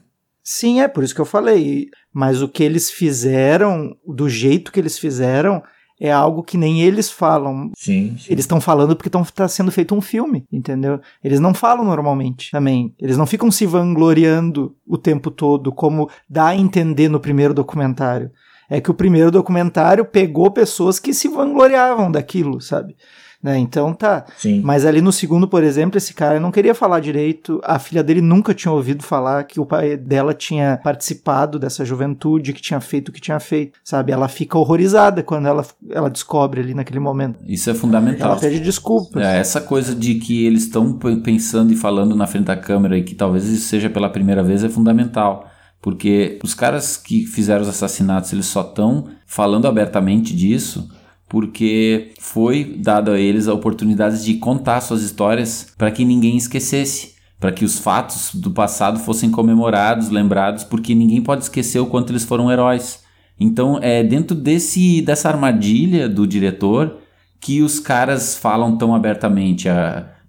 [0.44, 1.88] Sim, é por isso que eu falei.
[2.12, 5.62] Mas o que eles fizeram, do jeito que eles fizeram,
[6.02, 7.70] é algo que nem eles falam.
[7.76, 8.16] Sim.
[8.18, 8.32] sim.
[8.32, 11.00] Eles estão falando porque está sendo feito um filme, entendeu?
[11.22, 12.92] Eles não falam normalmente também.
[12.98, 18.32] Eles não ficam se vangloriando o tempo todo, como dá a entender no primeiro documentário.
[18.68, 22.96] É que o primeiro documentário pegou pessoas que se vangloriavam daquilo, sabe?
[23.42, 23.58] Né?
[23.58, 24.24] Então tá.
[24.38, 24.60] Sim.
[24.62, 27.60] Mas ali no segundo, por exemplo, esse cara não queria falar direito.
[27.64, 32.52] A filha dele nunca tinha ouvido falar que o pai dela tinha participado dessa juventude,
[32.52, 34.12] que tinha feito o que tinha feito, sabe?
[34.12, 37.40] Ela fica horrorizada quando ela, ela descobre ali naquele momento.
[37.44, 38.32] Isso é fundamental.
[38.32, 39.20] Ela pede desculpas.
[39.20, 43.02] É, essa coisa de que eles estão pensando e falando na frente da câmera e
[43.02, 45.48] que talvez isso seja pela primeira vez é fundamental.
[45.80, 50.88] Porque os caras que fizeram os assassinatos, eles só estão falando abertamente disso
[51.32, 57.14] porque foi dado a eles a oportunidade de contar suas histórias para que ninguém esquecesse,
[57.40, 62.12] para que os fatos do passado fossem comemorados, lembrados, porque ninguém pode esquecer o quanto
[62.12, 63.02] eles foram heróis.
[63.40, 66.98] Então, é dentro desse dessa armadilha do diretor
[67.40, 69.68] que os caras falam tão abertamente.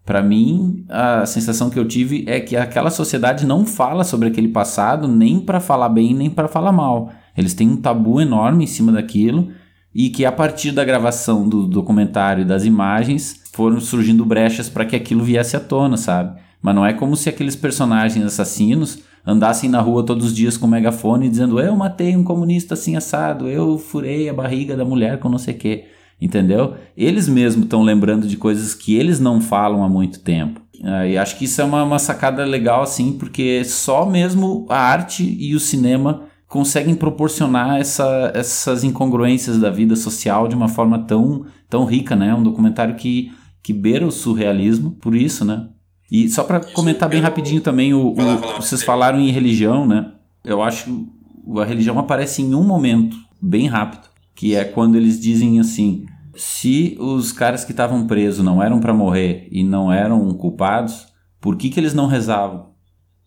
[0.05, 4.47] Para mim, a sensação que eu tive é que aquela sociedade não fala sobre aquele
[4.47, 7.11] passado nem para falar bem nem para falar mal.
[7.37, 9.51] Eles têm um tabu enorme em cima daquilo
[9.93, 14.85] e que a partir da gravação do documentário e das imagens foram surgindo brechas para
[14.85, 16.39] que aquilo viesse à tona, sabe?
[16.61, 20.67] Mas não é como se aqueles personagens assassinos andassem na rua todos os dias com
[20.67, 25.29] megafone dizendo eu matei um comunista assim assado, eu furei a barriga da mulher com
[25.29, 25.85] não sei o quê,
[26.19, 26.75] entendeu?
[26.97, 30.61] Eles mesmos estão lembrando de coisas que eles não falam há muito tempo.
[30.81, 34.77] Uh, e acho que isso é uma, uma sacada legal, assim, porque só mesmo a
[34.77, 40.99] arte e o cinema conseguem proporcionar essa, essas incongruências da vida social de uma forma
[40.99, 42.31] tão, tão rica, né?
[42.31, 43.31] Um documentário que,
[43.63, 45.67] que beira o surrealismo, por isso, né?
[46.11, 48.15] E só para comentar bem rapidinho também, o, o,
[48.61, 50.11] vocês falaram em religião, né?
[50.45, 55.19] Eu acho que a religião aparece em um momento, bem rápido, que é quando eles
[55.19, 60.31] dizem assim: se os caras que estavam presos não eram para morrer e não eram
[60.35, 61.07] culpados,
[61.41, 62.73] por que, que eles não rezavam?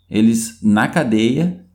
[0.08, 1.65] Eles, na cadeia,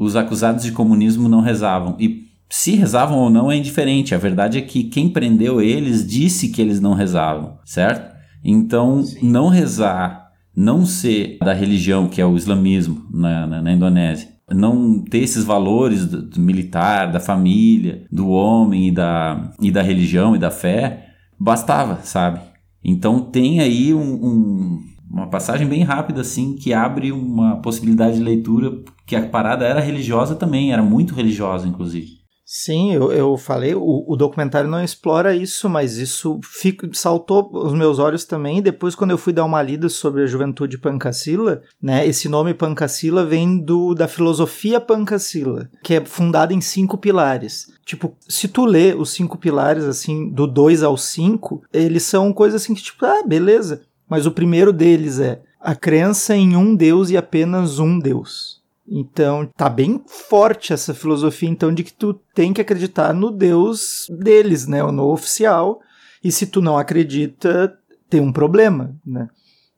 [0.00, 1.94] os acusados de comunismo não rezavam.
[2.00, 4.14] E se rezavam ou não é indiferente.
[4.14, 8.16] A verdade é que quem prendeu eles disse que eles não rezavam, certo?
[8.42, 9.30] Então, Sim.
[9.30, 15.04] não rezar, não ser da religião que é o islamismo na, na, na Indonésia, não
[15.04, 20.34] ter esses valores do, do, militar, da família, do homem e da, e da religião
[20.34, 22.40] e da fé, bastava, sabe?
[22.82, 28.22] Então tem aí um, um, uma passagem bem rápida assim que abre uma possibilidade de
[28.22, 28.72] leitura
[29.06, 32.20] que a parada era religiosa também, era muito religiosa inclusive.
[32.52, 37.72] Sim, eu, eu falei, o, o documentário não explora isso, mas isso fico, saltou os
[37.72, 38.60] meus olhos também.
[38.60, 43.24] Depois, quando eu fui dar uma lida sobre a juventude pancasila, né, esse nome pancasila
[43.24, 47.68] vem do, da filosofia pancasila, que é fundada em cinco pilares.
[47.84, 52.62] Tipo, se tu lê os cinco pilares, assim, do 2 ao 5, eles são coisas
[52.62, 53.82] assim que, tipo, ah, beleza.
[54.10, 58.60] Mas o primeiro deles é a crença em um Deus e apenas um Deus.
[58.88, 64.06] Então, tá bem forte essa filosofia, então, de que tu tem que acreditar no Deus
[64.10, 64.82] deles, né?
[64.82, 65.80] No oficial.
[66.24, 69.28] E se tu não acredita, tem um problema, né?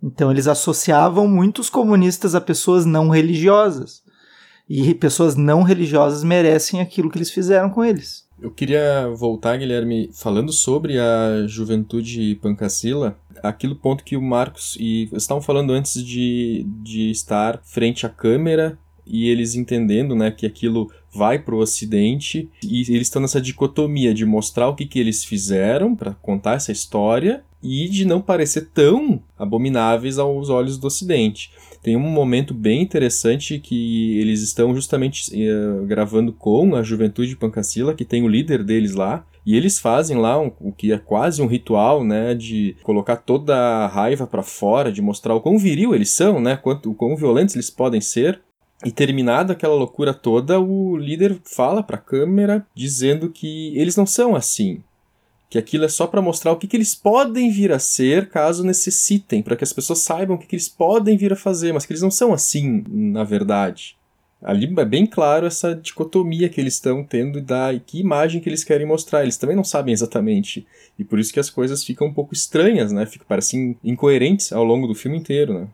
[0.02, 4.02] Então, eles associavam muitos comunistas a pessoas não religiosas.
[4.66, 8.24] E pessoas não religiosas merecem aquilo que eles fizeram com eles.
[8.42, 15.08] Eu queria voltar, Guilherme, falando sobre a juventude pancasila, aquilo ponto que o Marcos e
[15.12, 18.76] estavam falando antes de, de estar frente à câmera
[19.06, 24.12] e eles entendendo né, que aquilo vai para o Ocidente e eles estão nessa dicotomia
[24.12, 28.70] de mostrar o que, que eles fizeram para contar essa história e de não parecer
[28.74, 31.52] tão abomináveis aos olhos do Ocidente.
[31.82, 37.92] Tem um momento bem interessante que eles estão justamente uh, gravando com a Juventude Pancasila,
[37.92, 41.42] que tem o líder deles lá, e eles fazem lá um, o que é quase
[41.42, 45.92] um ritual, né, de colocar toda a raiva para fora, de mostrar o quão viril
[45.92, 48.40] eles são, né, quanto, o quão violentos eles podem ser.
[48.84, 54.06] E terminada aquela loucura toda, o líder fala para a câmera dizendo que eles não
[54.06, 54.82] são assim,
[55.52, 58.64] que aquilo é só para mostrar o que, que, eles podem vir a ser caso
[58.64, 61.84] necessitem, para que as pessoas saibam o que, que, eles podem vir a fazer, mas
[61.84, 63.94] que eles não são assim, na verdade.
[64.42, 68.48] Ali é bem claro essa dicotomia que eles estão tendo da e que imagem que
[68.48, 69.24] eles querem mostrar.
[69.24, 70.66] Eles também não sabem exatamente.
[70.98, 73.04] E por isso que as coisas ficam um pouco estranhas, né?
[73.04, 75.68] Ficam, parecem incoerentes ao longo do filme inteiro, né?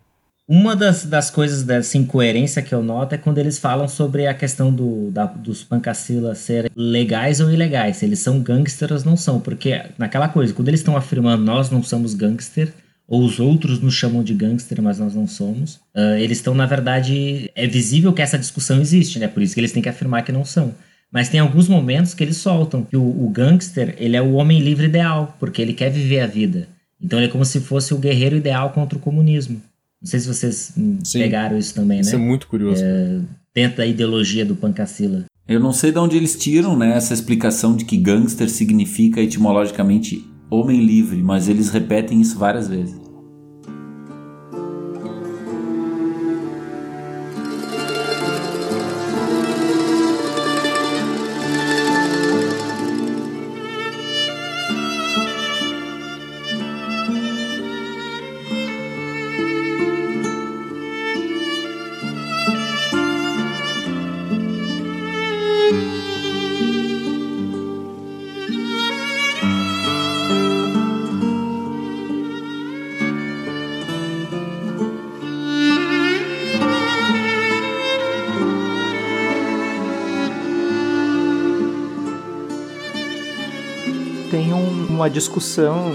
[0.48, 4.32] Uma das, das coisas dessa incoerência que eu noto é quando eles falam sobre a
[4.32, 7.98] questão do, da, dos pancacilas serem legais ou ilegais.
[7.98, 9.40] Se eles são gangsters ou não são.
[9.40, 12.72] Porque naquela coisa, quando eles estão afirmando nós não somos gangster,
[13.06, 16.64] ou os outros nos chamam de gangster, mas nós não somos, uh, eles estão, na
[16.64, 19.28] verdade, é visível que essa discussão existe, né?
[19.28, 20.74] Por isso que eles têm que afirmar que não são.
[21.12, 24.60] Mas tem alguns momentos que eles soltam que o, o gangster, ele é o homem
[24.60, 26.68] livre ideal, porque ele quer viver a vida.
[26.98, 29.60] Então ele é como se fosse o guerreiro ideal contra o comunismo.
[30.00, 30.72] Não sei se vocês
[31.04, 32.16] Sim, pegaram isso também, isso né?
[32.16, 32.82] Isso é muito curioso.
[32.84, 33.20] É,
[33.54, 35.24] dentro da ideologia do Pancasila.
[35.46, 40.24] Eu não sei de onde eles tiram né, essa explicação de que gangster significa etimologicamente
[40.50, 43.07] homem livre, mas eles repetem isso várias vezes.
[85.10, 85.90] Discussão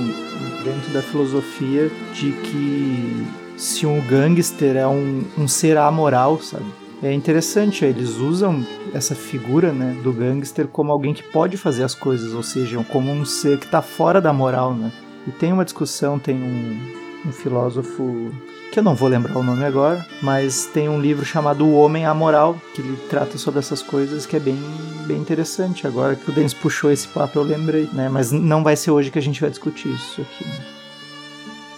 [0.63, 6.65] dentro da filosofia de que se um gangster é um, um ser amoral, sabe?
[7.01, 11.93] É interessante, eles usam essa figura né, do gangster como alguém que pode fazer as
[11.93, 14.91] coisas, ou seja, como um ser que está fora da moral, né?
[15.27, 18.31] E tem uma discussão, tem um, um filósofo
[18.71, 22.05] que eu não vou lembrar o nome agora, mas tem um livro chamado O Homem
[22.05, 24.59] Amoral, que ele trata sobre essas coisas, que é bem,
[25.03, 25.85] bem interessante.
[25.85, 28.09] Agora que o Denis puxou esse papo, eu lembrei, né?
[28.09, 30.59] Mas não vai ser hoje que a gente vai discutir isso aqui, né?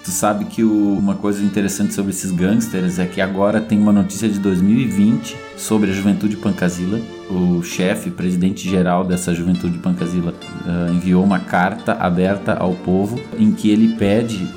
[0.04, 3.92] Tu sabe que o- uma coisa interessante sobre esses gangsters é que agora tem uma
[3.92, 7.00] notícia de 2020 sobre a juventude pancasila.
[7.30, 10.34] O chefe, presidente geral dessa juventude pancasila,
[10.66, 14.48] ah, enviou uma carta aberta ao povo em que ele pede.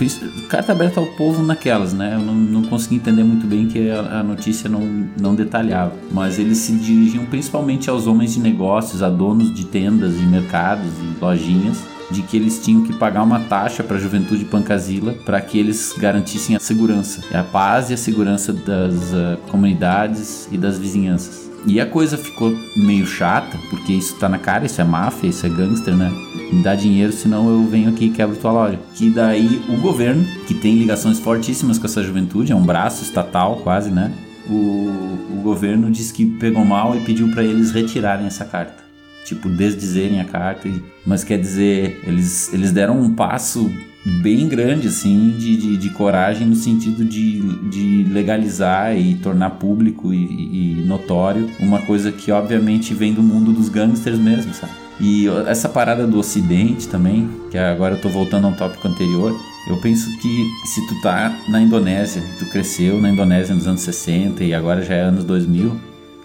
[0.49, 2.15] Carta aberta ao povo naquelas, né?
[2.15, 5.93] Eu não, não consegui entender muito bem que a notícia não, não detalhava.
[6.11, 10.93] Mas eles se dirigiam principalmente aos homens de negócios, a donos de tendas e mercados
[11.01, 15.41] e lojinhas de que eles tinham que pagar uma taxa para a juventude pancasila para
[15.41, 20.79] que eles garantissem a segurança, a paz e a segurança das ah, comunidades e das
[20.79, 21.49] vizinhanças.
[21.67, 25.45] E a coisa ficou meio chata, porque isso tá na cara, isso é máfia, isso
[25.45, 26.11] é gangster, né?
[26.53, 28.79] Me dá dinheiro, senão eu venho aqui e quebro tua loja.
[28.95, 33.57] Que daí o governo, que tem ligações fortíssimas com essa juventude, é um braço estatal
[33.57, 34.13] quase, né?
[34.49, 34.89] O,
[35.37, 38.88] o governo disse que pegou mal e pediu para eles retirarem essa carta
[39.25, 40.69] tipo, desdizerem a carta.
[41.05, 43.71] Mas quer dizer, eles, eles deram um passo
[44.23, 50.15] bem grande, assim, de, de, de coragem no sentido de, de legalizar e tornar público
[50.15, 54.73] e, e notório uma coisa que, obviamente, vem do mundo dos gangsters mesmo, sabe?
[55.01, 59.33] E essa parada do Ocidente também, que agora eu tô voltando a um tópico anterior,
[59.69, 64.43] eu penso que se tu tá na Indonésia, tu cresceu na Indonésia nos anos 60
[64.43, 65.79] e agora já é anos 2000,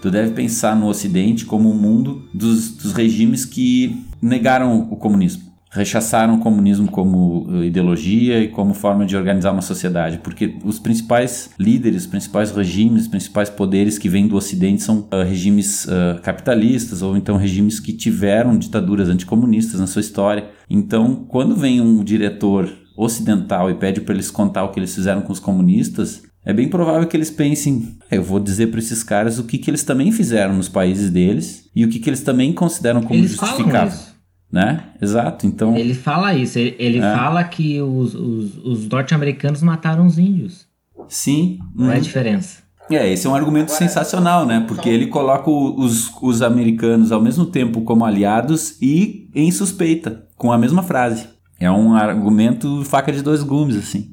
[0.04, 5.44] Tu deve pensar no Ocidente como o mundo dos, dos regimes que negaram o comunismo.
[5.72, 10.20] Rechaçaram o comunismo como eh, ideologia e como forma de organizar uma sociedade.
[10.22, 15.88] Porque os principais líderes, principais regimes, principais poderes que vêm do Ocidente são ah, regimes
[15.88, 20.50] ah, capitalistas ou então regimes que tiveram ditaduras anticomunistas na sua história.
[20.70, 25.22] Então, quando vem um diretor ocidental e pede para eles contar o que eles fizeram
[25.22, 29.04] com os comunistas, é bem provável que eles pensem, "É, eu vou dizer para esses
[29.04, 32.22] caras o que, que eles também fizeram nos países deles e o que, que eles
[32.22, 33.94] também consideram como Eles falam justificável.
[33.94, 34.14] isso.
[34.52, 34.84] Né?
[35.02, 35.48] Exato.
[35.48, 36.60] Então, Ele fala isso.
[36.60, 37.16] Ele, ele É.
[37.16, 40.68] fala que os, os, os norte-americanos mataram os índios.
[41.10, 41.58] sim.
[41.76, 42.02] Não é a uhum.
[42.02, 42.62] diferença.
[42.92, 44.64] É, esse é um argumento sensacional, né?
[44.68, 50.52] Porque ele coloca os, os americanos ao mesmo tempo como aliados e em suspeita, com
[50.52, 51.28] a mesma frase.
[51.60, 54.12] É um argumento faca de dois gumes, assim.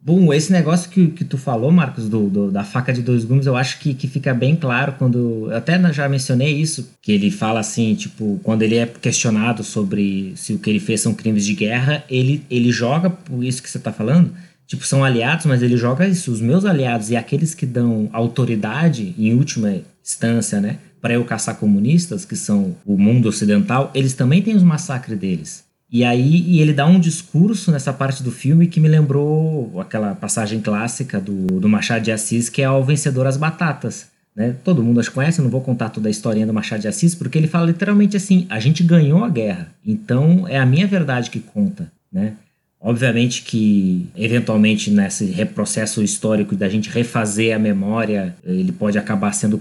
[0.00, 3.46] Bom, esse negócio que, que tu falou, Marcos, do, do- da faca de dois gumes,
[3.46, 5.48] eu acho que, que fica bem claro quando.
[5.50, 10.32] Eu até já mencionei isso, que ele fala assim, tipo, quando ele é questionado sobre
[10.36, 13.68] se o que ele fez são crimes de guerra, ele, ele joga por isso que
[13.68, 14.32] você tá falando.
[14.66, 16.30] Tipo, são aliados, mas ele joga isso.
[16.30, 21.56] Os meus aliados e aqueles que dão autoridade, em última instância, né, para eu caçar
[21.56, 25.64] comunistas, que são o mundo ocidental, eles também têm os massacres deles.
[25.90, 30.14] E aí e ele dá um discurso nessa parte do filme que me lembrou aquela
[30.14, 34.06] passagem clássica do, do Machado de Assis, que é o Vencedor às Batatas.
[34.36, 34.54] Né?
[34.62, 37.38] Todo mundo que conhece, não vou contar toda a historinha do Machado de Assis, porque
[37.38, 41.40] ele fala literalmente assim: a gente ganhou a guerra, então é a minha verdade que
[41.40, 41.90] conta.
[42.12, 42.34] Né?
[42.80, 49.32] Obviamente que, eventualmente, nesse re- processo histórico da gente refazer a memória, ele pode acabar
[49.32, 49.60] sendo,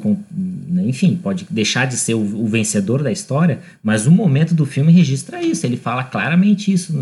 [0.84, 4.92] enfim, pode deixar de ser o, o vencedor da história, mas o momento do filme
[4.92, 5.66] registra isso.
[5.66, 6.94] Ele fala claramente isso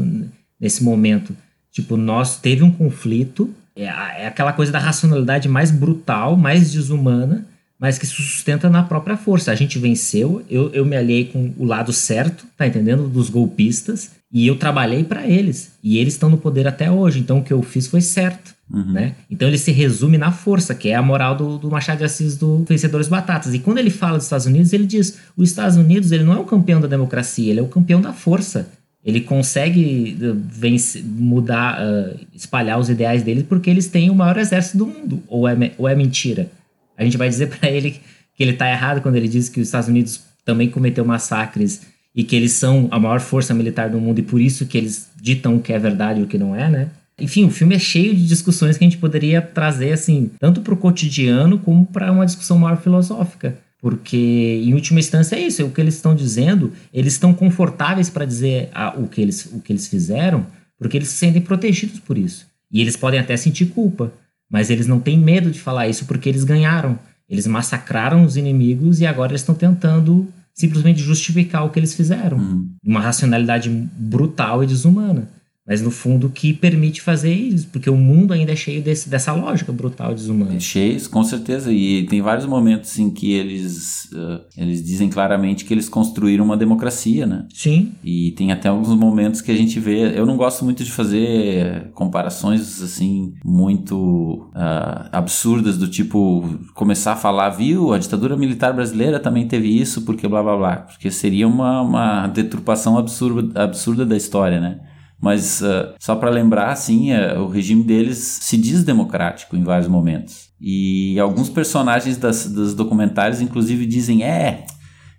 [0.59, 1.35] nesse momento.
[1.71, 7.45] Tipo, nós teve um conflito, é, é aquela coisa da racionalidade mais brutal, mais desumana,
[7.77, 9.51] mas que se sustenta na própria força.
[9.51, 13.09] A gente venceu, eu, eu me aliei com o lado certo, tá entendendo?
[13.09, 15.73] Dos golpistas, e eu trabalhei para eles.
[15.83, 18.54] E eles estão no poder até hoje, então o que eu fiz foi certo.
[18.71, 18.93] Uhum.
[18.93, 19.15] Né?
[19.29, 22.35] Então ele se resume na força, que é a moral do, do Machado de Assis
[22.35, 23.53] do Vencedores Batatas.
[23.53, 26.39] E quando ele fala dos Estados Unidos, ele diz: os Estados Unidos ele não é
[26.39, 28.67] o campeão da democracia, ele é o campeão da força.
[29.03, 34.35] Ele consegue uh, vence, mudar, uh, espalhar os ideais dele porque eles têm o maior
[34.35, 35.21] exército do mundo.
[35.27, 36.49] Ou é, ou é mentira?
[36.97, 39.67] A gente vai dizer para ele que ele está errado quando ele diz que os
[39.67, 41.81] Estados Unidos também cometeu massacres
[42.15, 45.09] e que eles são a maior força militar do mundo e por isso que eles
[45.21, 46.89] ditam o que é verdade e o que não é, né?
[47.19, 50.73] Enfim, o filme é cheio de discussões que a gente poderia trazer, assim, tanto para
[50.73, 53.57] o cotidiano como para uma discussão maior filosófica.
[53.81, 55.61] Porque, em última instância, é isso.
[55.61, 59.45] É o que eles estão dizendo, eles estão confortáveis para dizer a- o, que eles,
[59.45, 60.45] o que eles fizeram,
[60.77, 62.47] porque eles se sentem protegidos por isso.
[62.71, 64.11] E eles podem até sentir culpa,
[64.51, 66.97] mas eles não têm medo de falar isso porque eles ganharam.
[67.29, 72.37] Eles massacraram os inimigos e agora eles estão tentando simplesmente justificar o que eles fizeram.
[72.37, 72.69] Uhum.
[72.83, 75.29] Uma racionalidade brutal e desumana.
[75.67, 79.33] Mas no fundo que permite fazer isso, porque o mundo ainda é cheio desse, dessa
[79.33, 80.59] lógica brutal e desumana.
[80.59, 81.73] Cheios, com certeza.
[81.73, 86.55] E tem vários momentos em que eles, eh, eles dizem claramente que eles construíram uma
[86.55, 87.47] democracia, né?
[87.51, 90.15] Sim, E tem até alguns momentos que a gente vê.
[90.15, 97.15] Eu não gosto muito de fazer comparações assim muito ah, absurdas do tipo começar a
[97.15, 97.91] falar, viu?
[97.91, 102.27] A ditadura militar brasileira também teve isso porque blá blá blá, porque seria uma, uma
[102.27, 104.79] deturpação absurda, absurda da história, né?
[105.25, 109.87] Mas uh, só para lembrar, assim, uh, o regime deles se diz democrático em vários
[109.87, 110.49] momentos.
[110.61, 114.67] E alguns personagens das, dos documentários, inclusive, dizem: é,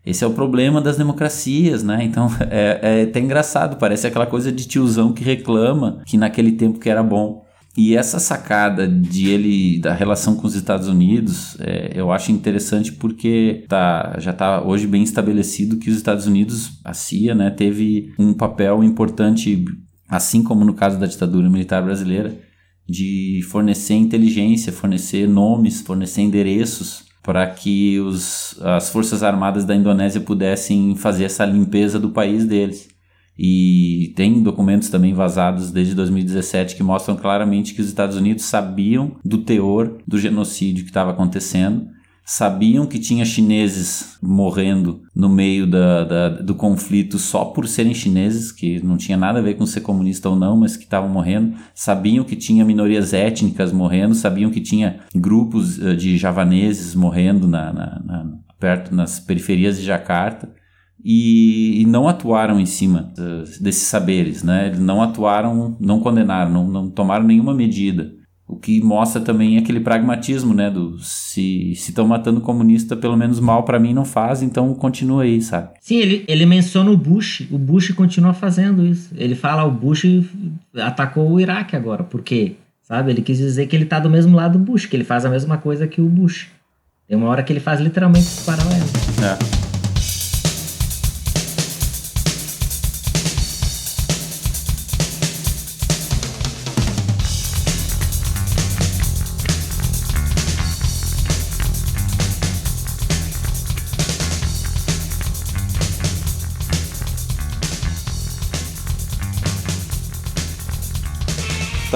[0.05, 2.05] esse é o problema das democracias, né?
[2.05, 6.79] Então é, é até engraçado, parece aquela coisa de tiozão que reclama que naquele tempo
[6.79, 7.45] que era bom.
[7.77, 12.91] E essa sacada de ele, da relação com os Estados Unidos, é, eu acho interessante
[12.93, 18.15] porque tá, já está hoje bem estabelecido que os Estados Unidos, a CIA, né, teve
[18.19, 19.63] um papel importante,
[20.09, 22.39] assim como no caso da ditadura militar brasileira,
[22.89, 30.21] de fornecer inteligência, fornecer nomes, fornecer endereços para que os, as forças armadas da Indonésia
[30.21, 32.89] pudessem fazer essa limpeza do país deles.
[33.37, 39.17] E tem documentos também vazados desde 2017 que mostram claramente que os Estados Unidos sabiam
[39.25, 41.89] do teor do genocídio que estava acontecendo,
[42.29, 48.51] sabiam que tinha chineses morrendo no meio da, da, do conflito só por serem chineses,
[48.51, 51.57] que não tinha nada a ver com ser comunista ou não, mas que estavam morrendo,
[51.73, 57.73] sabiam que tinha minorias étnicas morrendo, sabiam que tinha grupos uh, de javaneses morrendo na,
[57.73, 60.53] na, na, perto nas periferias de Jacarta
[61.05, 64.67] e, e não atuaram em cima uh, desses saberes, né?
[64.67, 68.17] Eles não atuaram, não condenaram, não, não tomaram nenhuma medida.
[68.49, 70.71] O que mostra também aquele pragmatismo, né?
[70.71, 75.43] Do se estão matando comunista, pelo menos mal para mim não faz, então continua aí,
[75.43, 75.71] sabe?
[75.81, 77.49] Sim, ele, ele menciona o Bush.
[77.51, 79.11] O Bush continua fazendo isso.
[79.17, 80.05] Ele fala, o Bush
[80.77, 82.05] atacou o Iraque agora.
[82.05, 82.55] Por quê?
[82.83, 83.11] Sabe?
[83.11, 85.29] Ele quis dizer que ele tá do mesmo lado do Bush, que ele faz a
[85.29, 86.47] mesma coisa que o Bush.
[87.09, 88.87] Tem uma hora que ele faz literalmente esse paralelo.
[89.25, 89.66] É.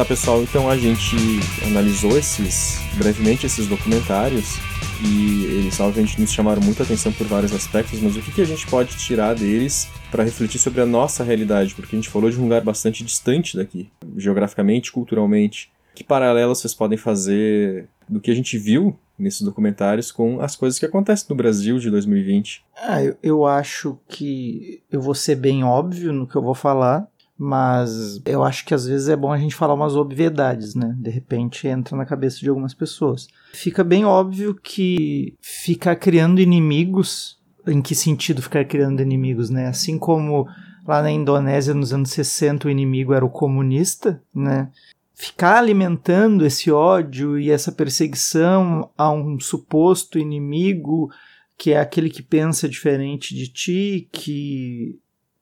[0.00, 1.14] Tá, pessoal, então a gente
[1.62, 4.56] analisou esses brevemente esses documentários
[5.04, 8.46] e eles obviamente nos chamaram muita atenção por vários aspectos, mas o que, que a
[8.46, 11.74] gente pode tirar deles para refletir sobre a nossa realidade?
[11.74, 15.70] Porque a gente falou de um lugar bastante distante daqui, geograficamente, culturalmente.
[15.94, 20.78] Que paralelos vocês podem fazer do que a gente viu nesses documentários com as coisas
[20.78, 22.64] que acontecem no Brasil de 2020?
[22.74, 27.06] Ah, eu, eu acho que eu vou ser bem óbvio no que eu vou falar,
[27.42, 30.94] mas eu acho que às vezes é bom a gente falar umas obviedades, né?
[30.98, 33.28] De repente entra na cabeça de algumas pessoas.
[33.54, 39.68] Fica bem óbvio que ficar criando inimigos, em que sentido ficar criando inimigos, né?
[39.68, 40.46] Assim como
[40.86, 44.68] lá na Indonésia nos anos 60 o inimigo era o comunista, né?
[45.14, 51.08] Ficar alimentando esse ódio e essa perseguição a um suposto inimigo
[51.56, 54.98] que é aquele que pensa diferente de ti, que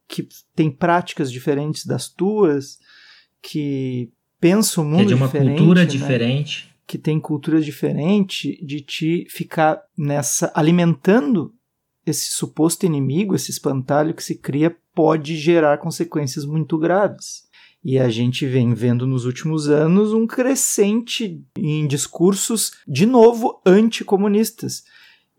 [0.08, 2.78] que tem práticas diferentes das tuas,
[3.42, 5.86] que pensa o mundo que é de uma diferente, cultura né?
[5.86, 6.74] diferente.
[6.86, 11.52] que tem culturas diferentes, de te ficar nessa alimentando
[12.06, 17.46] esse suposto inimigo, esse espantalho que se cria pode gerar consequências muito graves.
[17.84, 24.82] E a gente vem vendo nos últimos anos um crescente em discursos, de novo, anticomunistas.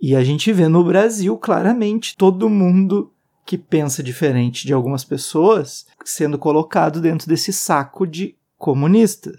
[0.02, 3.14] E a gente vê no Brasil claramente todo mundo
[3.50, 9.32] que pensa diferente de algumas pessoas sendo colocado dentro desse saco de comunista.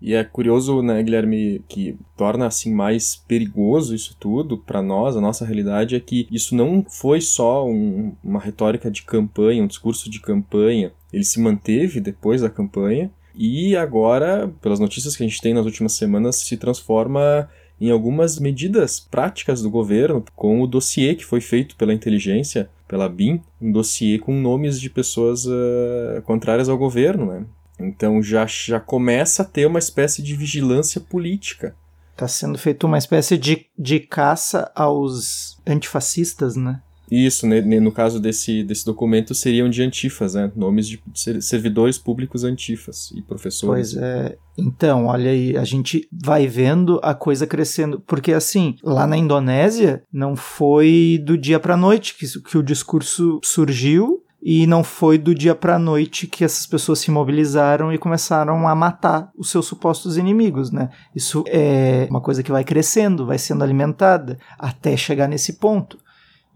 [0.00, 5.20] E é curioso, né, Guilherme, que torna assim mais perigoso isso tudo para nós, a
[5.20, 10.08] nossa realidade é que isso não foi só um, uma retórica de campanha, um discurso
[10.08, 10.90] de campanha.
[11.12, 15.66] Ele se manteve depois da campanha e agora, pelas notícias que a gente tem nas
[15.66, 17.46] últimas semanas, se transforma
[17.78, 23.08] em algumas medidas práticas do governo, com o dossiê que foi feito pela inteligência, pela
[23.08, 27.46] BIM, um dossiê com nomes de pessoas uh, contrárias ao governo, né?
[27.78, 31.76] Então já, já começa a ter uma espécie de vigilância política.
[32.10, 36.82] Está sendo feita uma espécie de, de caça aos antifascistas, né?
[37.10, 40.50] Isso, né, no caso desse, desse documento, seriam de antifas, né?
[40.54, 41.02] Nomes de
[41.40, 43.94] servidores públicos antifas e professores.
[43.94, 44.38] Pois é.
[44.56, 48.00] Então, olha aí, a gente vai vendo a coisa crescendo.
[48.00, 53.40] Porque, assim, lá na Indonésia, não foi do dia para noite que, que o discurso
[53.42, 58.66] surgiu e não foi do dia para noite que essas pessoas se mobilizaram e começaram
[58.66, 60.88] a matar os seus supostos inimigos, né?
[61.14, 65.98] Isso é uma coisa que vai crescendo, vai sendo alimentada até chegar nesse ponto.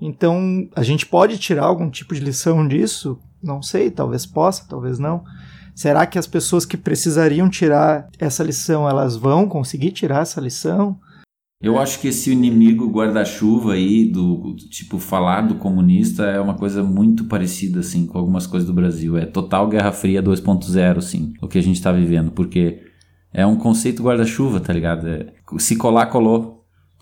[0.01, 3.19] Então, a gente pode tirar algum tipo de lição disso?
[3.43, 5.25] Não sei, talvez possa, talvez não.
[5.75, 10.99] Será que as pessoas que precisariam tirar essa lição, elas vão conseguir tirar essa lição?
[11.61, 16.55] Eu acho que esse inimigo guarda-chuva aí, do, do, tipo, falar do comunista é uma
[16.55, 19.17] coisa muito parecida, assim, com algumas coisas do Brasil.
[19.17, 22.83] É total Guerra Fria 2.0, assim, o que a gente tá vivendo, porque
[23.33, 25.09] é um conceito guarda-chuva, tá ligado?
[25.09, 26.54] É, se colar, colou.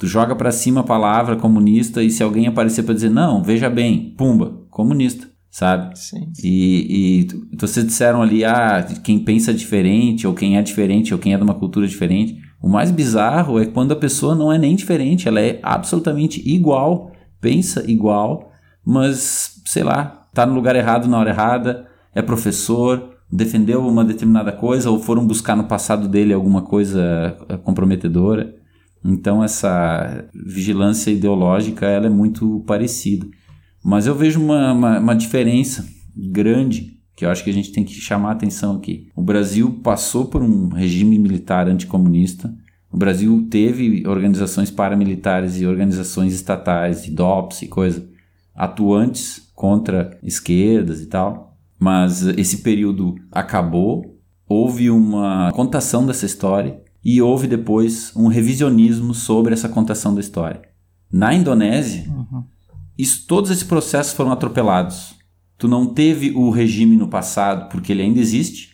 [0.02, 3.70] Tu joga pra cima a palavra comunista e se alguém aparecer pra dizer, não, veja
[3.70, 5.96] bem, pumba, comunista, sabe?
[5.96, 6.32] Sim.
[6.42, 11.34] E, e vocês disseram ali, ah, quem pensa diferente, ou quem é diferente, ou quem
[11.34, 12.36] é de uma cultura diferente.
[12.60, 17.12] O mais bizarro é quando a pessoa não é nem diferente, ela é absolutamente igual,
[17.40, 18.50] pensa igual,
[18.84, 24.50] mas, sei lá, tá no lugar errado na hora errada, é professor, defendeu uma determinada
[24.50, 28.61] coisa ou foram buscar no passado dele alguma coisa eh, comprometedora.
[29.04, 33.26] Então essa vigilância ideológica ela é muito parecida.
[33.82, 35.86] Mas eu vejo uma, uma, uma diferença
[36.16, 39.08] grande que eu acho que a gente tem que chamar a atenção aqui.
[39.14, 42.54] O Brasil passou por um regime militar anticomunista.
[42.90, 48.08] O Brasil teve organizações paramilitares e organizações estatais, e DOPS e coisa,
[48.54, 51.56] atuantes contra esquerdas e tal.
[51.78, 59.52] Mas esse período acabou, houve uma contação dessa história e houve depois um revisionismo sobre
[59.52, 60.62] essa contação da história.
[61.10, 62.44] Na Indonésia, Uhum.
[62.96, 65.14] isso, todos esses processos foram atropelados.
[65.58, 68.70] Tu não teve o regime no passado porque ele ainda existe.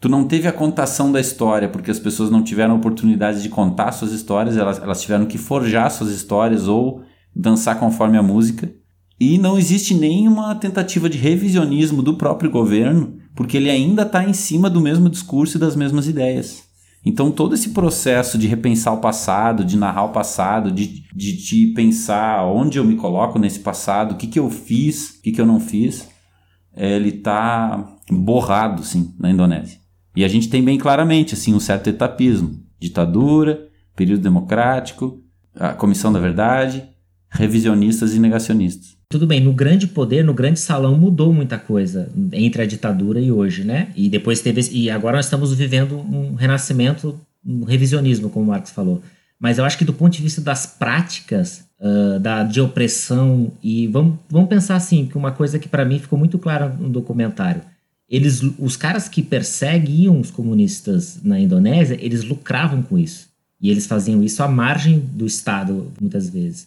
[0.00, 3.92] Tu não teve a contação da história porque as pessoas não tiveram oportunidade de contar
[3.92, 7.02] suas histórias, elas, elas tiveram que forjar suas histórias ou
[7.34, 8.70] dançar conforme a música.
[9.18, 14.32] E não existe nenhuma tentativa de revisionismo do próprio governo porque ele ainda está em
[14.34, 16.63] cima do mesmo discurso e das mesmas ideias.
[17.04, 21.66] Então, todo esse processo de repensar o passado, de narrar o passado, de, de, de
[21.74, 25.40] pensar onde eu me coloco nesse passado, o que, que eu fiz, o que, que
[25.40, 26.08] eu não fiz,
[26.74, 29.78] eh, ele está borrado, sim, na Indonésia.
[30.16, 32.62] E a gente tem bem claramente, assim, um certo etapismo.
[32.80, 35.20] Ditadura, período democrático,
[35.54, 36.88] a Comissão da Verdade,
[37.28, 38.96] revisionistas e negacionistas.
[39.08, 43.30] Tudo bem, no grande poder, no grande salão mudou muita coisa entre a ditadura e
[43.30, 43.88] hoje, né?
[43.94, 48.70] E depois teve e agora nós estamos vivendo um renascimento, um revisionismo, como o Marcos
[48.70, 49.02] falou.
[49.38, 53.86] Mas eu acho que do ponto de vista das práticas ah, da de opressão e
[53.88, 57.60] vamos, vamos pensar assim, que uma coisa que para mim ficou muito clara no documentário,
[58.08, 63.28] eles os caras que perseguiam os comunistas na Indonésia, eles lucravam com isso.
[63.60, 66.66] E eles faziam isso à margem do Estado, muitas vezes.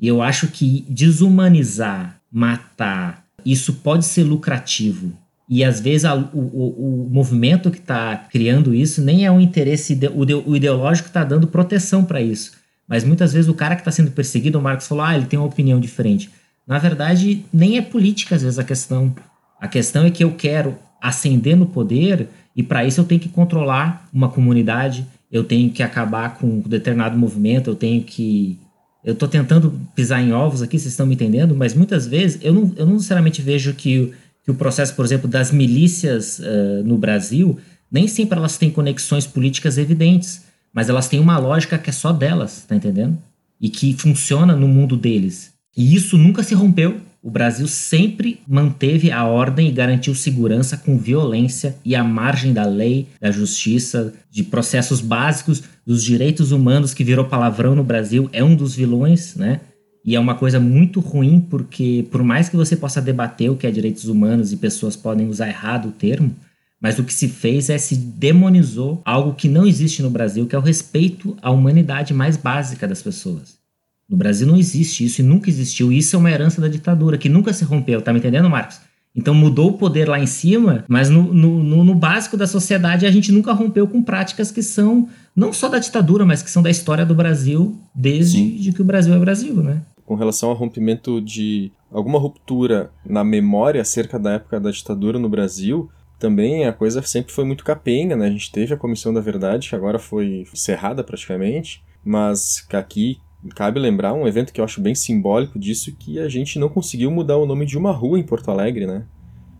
[0.00, 5.12] E eu acho que desumanizar, matar, isso pode ser lucrativo.
[5.48, 9.40] E às vezes a- o, o- o movimento que está criando isso nem é um
[9.40, 9.98] interesse,
[10.46, 12.52] o ideológico está dando proteção para isso.
[12.88, 15.38] Mas muitas vezes o cara que está sendo perseguido, o Marcos falou, ah, ele tem
[15.38, 16.30] uma opinião diferente.
[16.66, 19.14] Na verdade, nem é política às vezes a questão.
[19.60, 23.28] A questão é que eu quero ascender no poder e para isso eu tenho que
[23.28, 28.58] controlar uma comunidade, eu tenho que acabar com um determinado movimento, eu tenho que
[29.04, 32.52] eu estou tentando pisar em ovos aqui, vocês estão me entendendo, mas muitas vezes eu
[32.54, 36.82] não, eu não necessariamente vejo que, o- que o processo, por exemplo, das milícias eh,
[36.84, 37.58] no Brasil,
[37.90, 40.42] nem sempre elas têm conexões políticas evidentes,
[40.72, 43.16] mas elas têm uma lógica que é só delas, tá entendendo?
[43.60, 45.52] E que funciona no mundo deles.
[45.76, 46.96] E isso nunca se rompeu.
[47.24, 52.66] O Brasil sempre manteve a ordem e garantiu segurança com violência e à margem da
[52.66, 58.44] lei, da justiça, de processos básicos dos direitos humanos, que virou palavrão no Brasil, é
[58.44, 59.62] um dos vilões, né?
[60.04, 63.66] E é uma coisa muito ruim, porque por mais que você possa debater o que
[63.66, 66.36] é direitos humanos e pessoas podem usar errado o termo,
[66.78, 70.54] mas o que se fez é se demonizou algo que não existe no Brasil, que
[70.54, 73.63] é o respeito à humanidade mais básica das pessoas.
[74.08, 75.90] No Brasil não existe isso e nunca existiu.
[75.90, 78.80] Isso é uma herança da ditadura, que nunca se rompeu, tá me entendendo, Marcos?
[79.16, 83.10] Então mudou o poder lá em cima, mas no, no, no- básico da sociedade a
[83.10, 86.70] gente nunca rompeu com práticas que são não só da ditadura, mas que são da
[86.70, 88.56] história do Brasil desde Sim.
[88.56, 89.82] de que o Brasil é Brasil, né?
[90.04, 95.28] com relação ao rompimento de alguma ruptura na memória acerca da época da ditadura no
[95.28, 98.26] Brasil, também a coisa sempre foi muito capenga, né?
[98.26, 103.18] A gente teve a Comissão da Verdade, que agora foi encerrada praticamente, mas aqui
[103.54, 107.10] cabe lembrar um evento que eu acho bem simbólico disso, que a gente não conseguiu
[107.10, 109.04] mudar o nome de uma rua em Porto Alegre, né?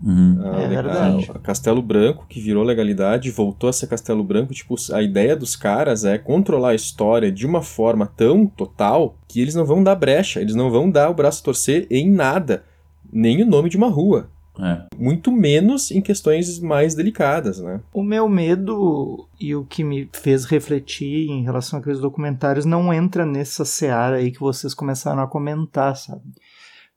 [0.03, 0.39] Uhum.
[0.43, 1.31] A, É a- verdade.
[1.35, 4.53] a Castelo Branco, que virou legalidade, voltou a ser Castelo Branco.
[4.53, 9.41] Tipo, a ideia dos caras é controlar a história de uma forma tão total que
[9.41, 12.65] eles não vão dar brecha, eles não vão dar o braço a torcer em nada,
[13.13, 14.29] nem o nome de uma rua.
[14.59, 14.87] É.
[14.97, 17.81] Muito menos em questões mais delicadas, né?
[17.93, 23.27] O meu medo e o que me fez refletir em relação àqueles documentários não entra
[23.27, 26.23] nessa seara aí que vocês começaram a comentar, sabe?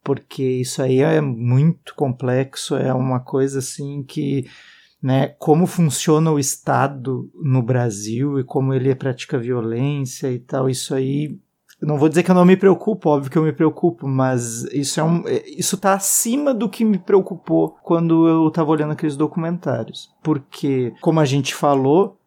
[0.04, 4.46] Porque isso aí é muito complexo, é uma coisa assim que
[5.02, 10.94] né, como funciona o Estado no Brasil e como ele pratica violência e tal, isso
[10.94, 11.40] aí
[11.82, 15.00] não vou dizer que eu não me preocupo, óbvio que eu me preocupo, mas isso
[15.00, 20.10] é um, isso tá acima do que me preocupou quando eu estava olhando aqueles documentários.
[20.24, 22.18] Porque, como a gente falou,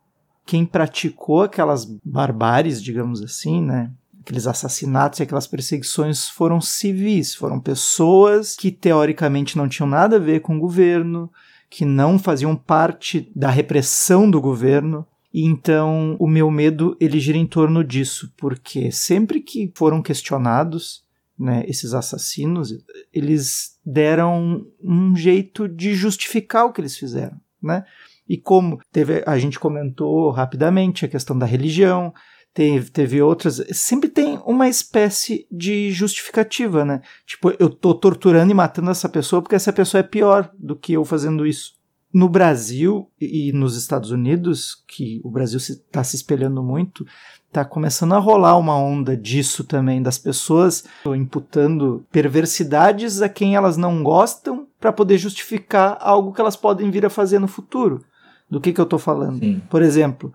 [0.47, 3.91] quem praticou aquelas barbáries, digamos assim, né?
[4.21, 10.21] Aqueles assassinatos e aquelas perseguições foram civis, foram pessoas que teoricamente não tinham nada a
[10.21, 11.31] ver com o governo,
[11.69, 17.47] que não faziam parte da repressão do governo, então o meu medo ele gira em
[17.47, 21.05] torno disso, porque sempre que foram questionados,
[21.39, 22.74] né, esses assassinos,
[23.12, 27.85] eles deram um jeito de justificar o que eles fizeram, né?
[28.28, 32.12] E como teve, a gente comentou rapidamente a questão da religião,
[32.53, 37.01] teve, teve outras, sempre tem uma espécie de justificativa, né?
[37.26, 40.93] Tipo, eu tô torturando e matando essa pessoa porque essa pessoa é pior do que
[40.93, 41.80] eu fazendo isso
[42.13, 47.07] no Brasil e nos Estados Unidos, que o Brasil está se, se espelhando muito,
[47.47, 50.85] está começando a rolar uma onda disso também, das pessoas
[51.17, 57.07] imputando perversidades a quem elas não gostam para poder justificar algo que elas podem vir
[57.07, 58.05] a fazer no futuro.
[58.49, 59.39] Do que, que eu estou falando?
[59.39, 59.63] Sim.
[59.71, 60.33] Por exemplo,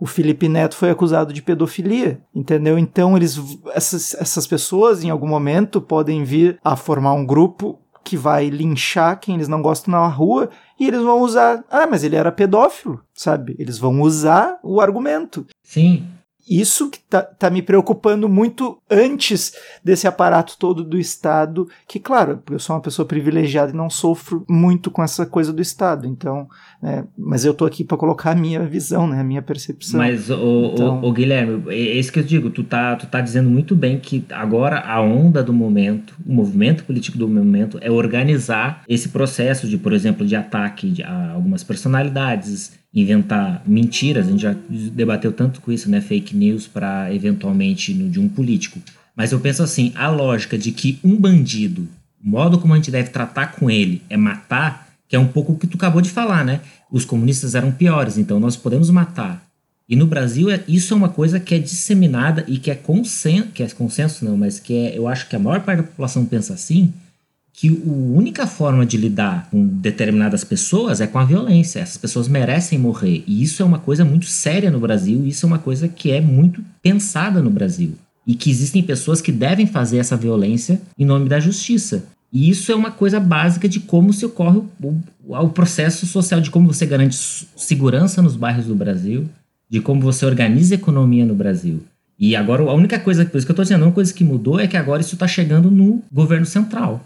[0.00, 2.78] o Felipe Neto foi acusado de pedofilia, entendeu?
[2.78, 3.38] Então eles,
[3.72, 9.18] essas, essas pessoas em algum momento podem vir a formar um grupo que vai linchar
[9.18, 13.00] quem eles não gostam na rua e eles vão usar, ah, mas ele era pedófilo,
[13.14, 13.54] sabe?
[13.58, 15.46] Eles vão usar o argumento.
[15.62, 16.06] Sim
[16.48, 22.42] isso que tá, tá, me preocupando muito antes desse aparato todo do Estado, que, claro,
[22.50, 26.48] eu sou uma pessoa privilegiada e não sofro muito com essa coisa do Estado, então,
[26.84, 29.96] né, mas eu tô aqui para colocar a minha visão, né, a minha percepção.
[29.96, 31.00] Mas, o, então...
[31.00, 33.98] o, o, Guilherme, é isso que eu digo, tu tá, tu tá dizendo muito bem
[33.98, 39.66] que agora a onda do momento, o movimento político do momento é organizar esse processo
[39.66, 44.54] de, por exemplo, de ataque a algumas personalidades, inventar mentiras, a gente já
[44.92, 48.78] debateu tanto com isso, né, fake news para eventualmente de um político.
[49.16, 51.88] Mas eu penso assim, a lógica de que um bandido,
[52.22, 54.83] o modo como a gente deve tratar com ele é matar,
[55.14, 56.60] que é um pouco o que tu acabou de falar, né?
[56.90, 59.46] Os comunistas eram piores, então nós podemos matar.
[59.88, 63.46] E no Brasil é, isso é uma coisa que é disseminada e que é consenso,
[63.54, 66.26] que é consenso não, mas que é, eu acho que a maior parte da população
[66.26, 66.92] pensa assim,
[67.52, 71.78] que a única forma de lidar com determinadas pessoas é com a violência.
[71.78, 73.22] Essas pessoas merecem morrer.
[73.24, 76.10] E isso é uma coisa muito séria no Brasil, e isso é uma coisa que
[76.10, 77.92] é muito pensada no Brasil.
[78.26, 82.04] E que existem pessoas que devem fazer essa violência em nome da justiça.
[82.34, 84.68] E isso é uma coisa básica de como se ocorre o,
[85.22, 87.16] o, o processo social, de como você garante
[87.56, 89.28] segurança nos bairros do Brasil,
[89.70, 91.84] de como você organiza a economia no Brasil.
[92.18, 94.58] E agora a única coisa, por isso que eu estou dizendo, uma coisa que mudou
[94.58, 97.04] é que agora isso está chegando no governo central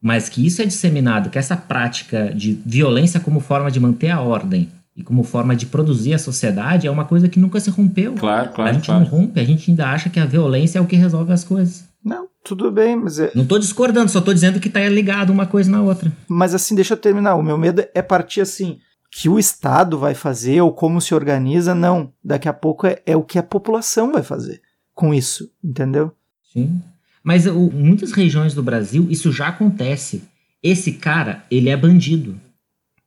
[0.00, 4.20] mas que isso é disseminado, que essa prática de violência como forma de manter a
[4.20, 4.68] ordem
[4.98, 8.14] e como forma de produzir a sociedade é uma coisa que nunca se rompeu.
[8.14, 8.70] Claro, claro.
[8.70, 9.04] A gente claro.
[9.04, 11.84] não rompe, a gente ainda acha que a violência é o que resolve as coisas.
[12.04, 13.30] Não, tudo bem, mas é...
[13.32, 16.12] Não estou discordando, só estou dizendo que está ligado uma coisa na outra.
[16.26, 17.36] Mas assim, deixa eu terminar.
[17.36, 18.78] O meu medo é partir assim,
[19.12, 22.12] que o Estado vai fazer ou como se organiza, não.
[22.22, 24.60] Daqui a pouco é, é o que a população vai fazer
[24.92, 26.10] com isso, entendeu?
[26.52, 26.82] Sim.
[27.22, 30.24] Mas em muitas regiões do Brasil isso já acontece.
[30.60, 32.34] Esse cara, ele é bandido.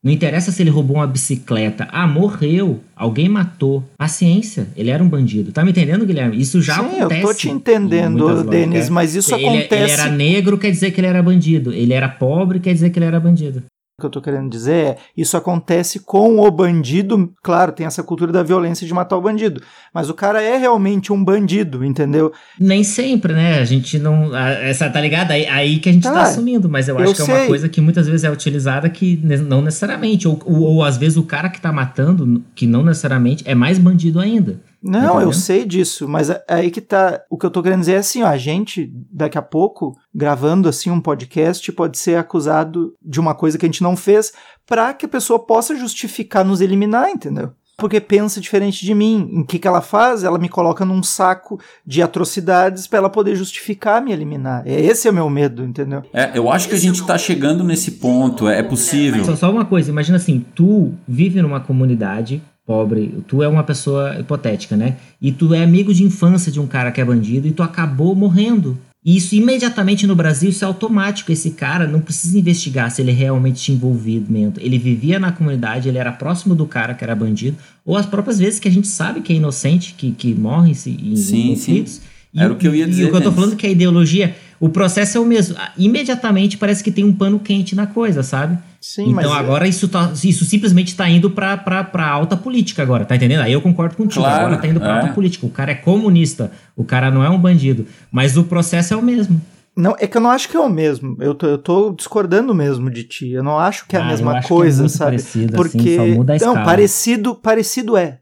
[0.04, 1.88] Não interessa se ele roubou uma bicicleta.
[1.91, 2.80] Ah, morreu.
[2.95, 3.84] Alguém matou.
[3.97, 5.52] Paciência, ele era um bandido.
[5.52, 6.39] Tá me entendendo, Guilherme?
[6.41, 7.22] Isso já Sim, acontece.
[7.22, 8.89] eu tô te entendendo, Denis, é.
[8.89, 9.84] mas isso ele, acontece.
[9.84, 11.72] Ele era negro, quer dizer que ele era bandido.
[11.72, 13.64] Ele era pobre, quer dizer que ele era bandido
[14.02, 18.32] que eu estou querendo dizer é, isso acontece com o bandido, claro, tem essa cultura
[18.32, 19.62] da violência de matar o bandido,
[19.93, 22.34] mas o cara é realmente um bandido, entendeu?
[22.60, 23.60] Nem sempre, né?
[23.60, 25.32] A gente não, essa tá ligado?
[25.32, 27.34] Aí, aí que a gente está assumindo, mas eu, eu acho que sei.
[27.34, 30.97] é uma coisa que muitas vezes é utilizada que não necessariamente, ou, ou, ou às
[30.97, 34.60] vezes o cara que está matando, que não necessariamente é mais bandido ainda.
[34.82, 37.21] Não, tá eu sei disso, mas é, é aí que tá.
[37.29, 40.67] O que eu tô querendo dizer é assim, ó, a gente, daqui a pouco, gravando
[40.67, 44.34] assim um podcast, pode ser acusado de uma coisa que a gente não fez
[44.65, 47.53] para que a pessoa possa justificar nos eliminar, entendeu?
[47.82, 49.27] porque pensa diferente de mim.
[49.32, 50.23] Em que que ela faz?
[50.23, 54.61] Ela me coloca num saco de atrocidades para ela poder justificar me eliminar.
[54.67, 56.03] É esse é o meu medo, entendeu?
[56.13, 59.25] É, eu acho que a gente tá chegando nesse ponto, é possível.
[59.25, 64.20] Só, só uma coisa, imagina assim, tu vive numa comunidade pobre, tu é uma pessoa
[64.20, 64.97] hipotética, né?
[65.22, 68.16] E tu é amigo de infância de um cara que é bandido e tu acabou
[68.16, 68.78] morrendo.
[69.03, 71.32] E isso imediatamente no Brasil, isso é automático.
[71.32, 74.59] Esse cara não precisa investigar se ele realmente tinha envolvimento.
[74.62, 78.38] Ele vivia na comunidade, ele era próximo do cara que era bandido, ou as próprias
[78.38, 81.93] vezes que a gente sabe que é inocente, que, que morre em, sim, conflitos.
[81.93, 82.01] Sim.
[82.36, 83.03] Era o que eu ia dizer.
[83.03, 85.57] E o que eu tô falando é que a ideologia, o processo é o mesmo.
[85.78, 88.57] Imediatamente parece que tem um pano quente na coisa, sabe?
[88.82, 92.82] Sim, então mas agora isso, tá, isso simplesmente tá indo pra, pra, pra alta política
[92.82, 93.41] agora, tá entendendo?
[93.41, 94.21] Aí eu concordo contigo.
[94.23, 95.01] Claro, agora tá indo pra é.
[95.01, 95.45] alta política.
[95.45, 97.86] O cara é comunista, o cara não é um bandido.
[98.11, 99.39] Mas o processo é o mesmo.
[99.77, 101.15] Não, é que eu não acho que é o mesmo.
[101.19, 103.29] Eu tô, eu tô discordando mesmo de ti.
[103.29, 105.11] Eu não acho que é a Ah, eu mesma é coisa, muito sabe?
[105.11, 106.65] parecido, Porque assim, só muda a não, escala.
[106.65, 108.19] parecido, parecido é.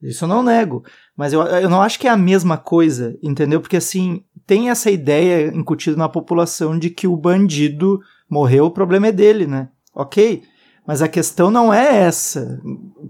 [0.00, 0.84] Isso eu não nego,
[1.16, 3.60] mas eu, eu não acho que é a mesma coisa, entendeu?
[3.60, 8.00] Porque assim, tem essa ideia incutida na população de que o bandido
[8.30, 9.68] morreu, o problema é dele, né?
[9.98, 10.42] OK?
[10.86, 12.58] Mas a questão não é essa,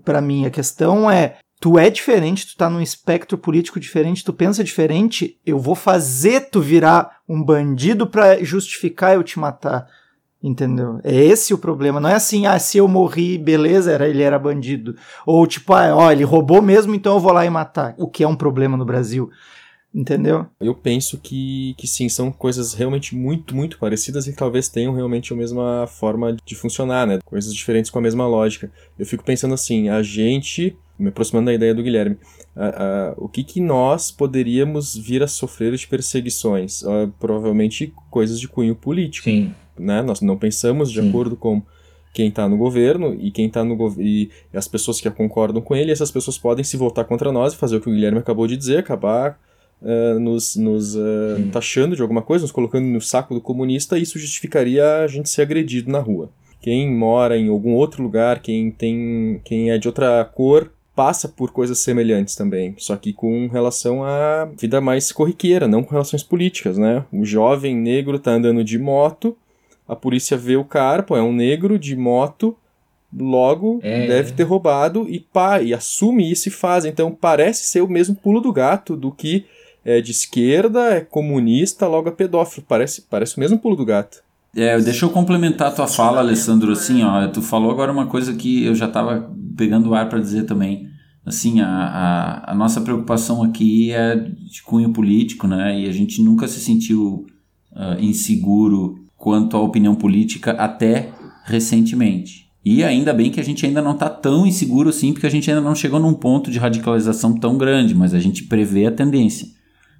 [0.04, 4.32] pra mim, a questão é tu é diferente, tu tá num espectro político diferente, tu
[4.32, 9.86] pensa diferente, eu vou fazer tu virar um bandido pra justificar eu te matar.
[10.40, 11.00] Entendeu?
[11.02, 11.98] É esse o problema.
[11.98, 14.94] Não é assim, ah, se eu morri, beleza, era, ele era bandido.
[15.26, 17.94] Ou tipo, ah, ó, ele roubou mesmo, então eu vou lá e matar.
[17.98, 19.30] O que é um problema no Brasil.
[19.94, 20.46] Entendeu?
[20.60, 24.94] Eu penso que, que sim, são coisas realmente muito, muito parecidas e que talvez tenham
[24.94, 27.18] realmente a mesma forma de funcionar, né?
[27.24, 28.70] Coisas diferentes com a mesma lógica.
[28.98, 32.18] Eu fico pensando assim, a gente, me aproximando da ideia do Guilherme,
[32.54, 36.84] a- a- o que que nós poderíamos vir a sofrer de perseguições?
[36.84, 39.54] Ah, provavelmente coisas de cunho político Sim.
[39.78, 40.02] né?
[40.02, 41.08] Nós não pensamos de Sim.
[41.08, 41.62] acordo com
[42.12, 45.92] quem está no governo e quem tá no e as pessoas que concordam com ele,
[45.92, 48.56] essas pessoas podem se voltar contra nós e fazer o que o Guilherme acabou de
[48.56, 49.38] dizer, acabar
[49.82, 51.50] eh, nos, nos Sim.
[51.52, 55.42] taxando de alguma coisa, nos colocando no saco do comunista, isso justificaria a gente ser
[55.42, 56.30] agredido na rua.
[56.60, 61.52] Quem mora em algum outro lugar, quem tem, quem é de outra cor, passa por
[61.52, 66.76] coisas semelhantes também, só que com relação à vida mais corriqueira, não com relações políticas,
[66.76, 67.04] né?
[67.12, 69.36] O jovem negro tá andando de moto,
[69.86, 72.56] a polícia vê o cara, pô, é um negro de moto,
[73.16, 74.06] logo É.
[74.06, 76.84] deve ter roubado e pá, e assume isso e faz.
[76.84, 79.46] Então parece ser o mesmo pulo do gato do que
[79.84, 82.66] é de esquerda, é comunista, logo é pedófilo.
[82.68, 84.22] Parece, parece o mesmo pulo do gato.
[84.56, 88.34] É, deixa eu complementar a tua fala, Alessandro, assim, ó, tu falou agora uma coisa
[88.34, 90.88] que eu já estava pegando o ar para dizer também.
[91.24, 95.78] Assim, a, a, a nossa preocupação aqui é de cunho político, né?
[95.78, 97.26] E a gente nunca se sentiu
[97.74, 101.10] ah, inseguro quanto à opinião política até
[101.44, 102.48] recentemente.
[102.64, 105.50] E ainda bem que a gente ainda não está tão inseguro assim, porque a gente
[105.50, 109.48] ainda não chegou num ponto de radicalização tão grande, mas a gente prevê a tendência.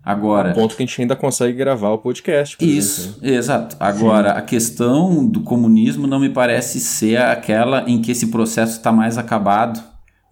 [0.08, 2.56] Agora, Ponto que a gente ainda consegue gravar o podcast.
[2.56, 3.28] por isso, exemplo.
[3.28, 3.76] exato.
[3.78, 8.90] Agora, a questão do comunismo não me parece ser aquela em que esse processo está
[8.90, 9.82] mais acabado.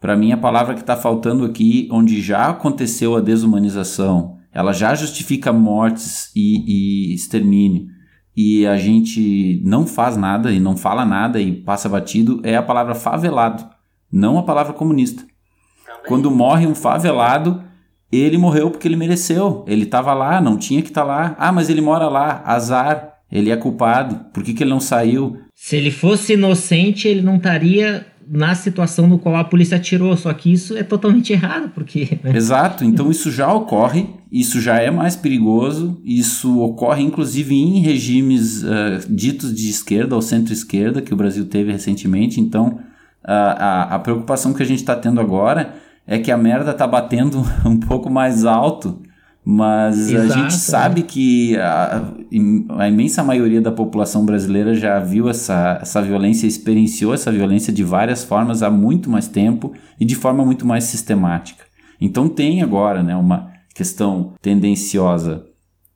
[0.00, 4.94] Para mim, a palavra que está faltando aqui, onde já aconteceu a desumanização, ela já
[4.94, 7.88] justifica mortes e, e extermínio,
[8.34, 12.62] e a gente não faz nada e não fala nada e passa batido, é a
[12.62, 13.62] palavra favelado,
[14.10, 15.22] não a palavra comunista.
[16.08, 17.65] Quando morre um favelado,
[18.12, 19.64] ele morreu porque ele mereceu.
[19.66, 21.34] Ele estava lá, não tinha que estar lá.
[21.38, 23.14] Ah, mas ele mora lá, azar.
[23.30, 24.26] Ele é culpado.
[24.32, 25.38] Por que, que ele não saiu?
[25.54, 30.16] Se ele fosse inocente, ele não estaria na situação no qual a polícia atirou.
[30.16, 32.18] Só que isso é totalmente errado, porque.
[32.22, 32.36] né?
[32.36, 32.84] Exato.
[32.84, 34.08] Então isso já ocorre.
[34.30, 36.00] Isso já é mais perigoso.
[36.04, 41.72] Isso ocorre inclusive em regimes ah, ditos de esquerda ou centro-esquerda que o Brasil teve
[41.72, 42.40] recentemente.
[42.40, 42.78] Então
[43.24, 45.74] a, a, a preocupação que a gente está tendo agora
[46.06, 49.02] é que a merda tá batendo um pouco mais alto.
[49.48, 50.58] Mas a Exato, gente é.
[50.58, 52.02] sabe que a,
[52.78, 57.84] a imensa maioria da população brasileira já viu essa, essa violência, experienciou essa violência de
[57.84, 61.64] várias formas há muito mais tempo e de forma muito mais sistemática.
[62.00, 65.46] Então tem agora né, uma questão tendenciosa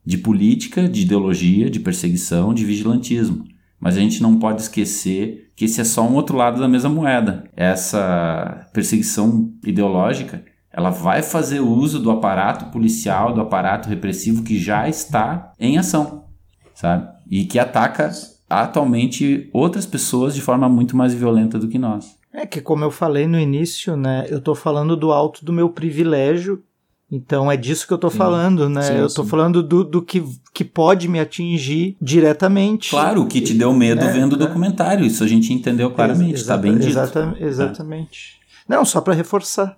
[0.07, 3.45] de política, de ideologia, de perseguição, de vigilantismo.
[3.81, 6.89] Mas a gente não pode esquecer que esse é só um outro lado da mesma
[6.89, 7.45] moeda.
[7.55, 10.43] Essa perseguição ideológica,
[10.73, 16.25] ela vai fazer uso do aparato policial, do aparato repressivo que já está em ação,
[16.73, 17.07] sabe?
[17.31, 18.11] E que ataca
[18.49, 22.17] atualmente outras pessoas de forma muito mais violenta do que nós.
[22.33, 25.69] É que, como eu falei no início, né, eu tô falando do alto do meu
[25.69, 26.65] privilégio,
[27.11, 28.83] então é disso que eu tô falando, né?
[28.83, 29.29] Sim, eu tô sim.
[29.29, 30.23] falando do, do que,
[30.55, 32.91] que pode me atingir diretamente.
[32.91, 34.39] Claro, o que te deu medo É, vendo o é.
[34.39, 36.89] documentário, isso a gente entendeu claramente, está bem dito.
[36.89, 38.39] Exata- exatamente.
[38.69, 39.77] Não, só para reforçar.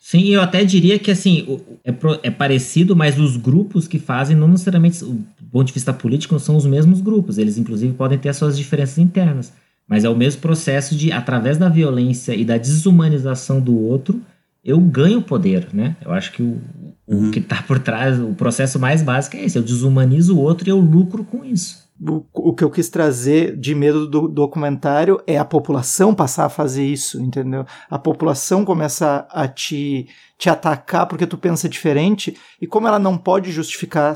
[0.00, 1.94] Sim, eu até diria que assim, é,
[2.24, 6.40] é parecido, mas os grupos que fazem não necessariamente, do ponto de vista político, não
[6.40, 7.38] são os mesmos grupos.
[7.38, 9.52] Eles, inclusive, podem ter as suas diferenças internas.
[9.88, 14.20] Mas é o mesmo processo de, através da violência e da desumanização do outro,
[14.64, 15.96] eu ganho poder, né?
[16.04, 16.60] Eu acho que o,
[17.06, 17.30] o Uhum.
[17.30, 19.58] que está por trás, o processo mais básico é esse.
[19.58, 21.82] Eu desumanizo o outro e eu lucro com isso.
[22.00, 26.48] O, o que eu quis trazer de medo do documentário é a população passar a
[26.48, 27.64] fazer isso, entendeu?
[27.90, 30.08] A população começar a te,
[30.38, 34.14] te atacar porque tu pensa diferente, e como ela não pode justificar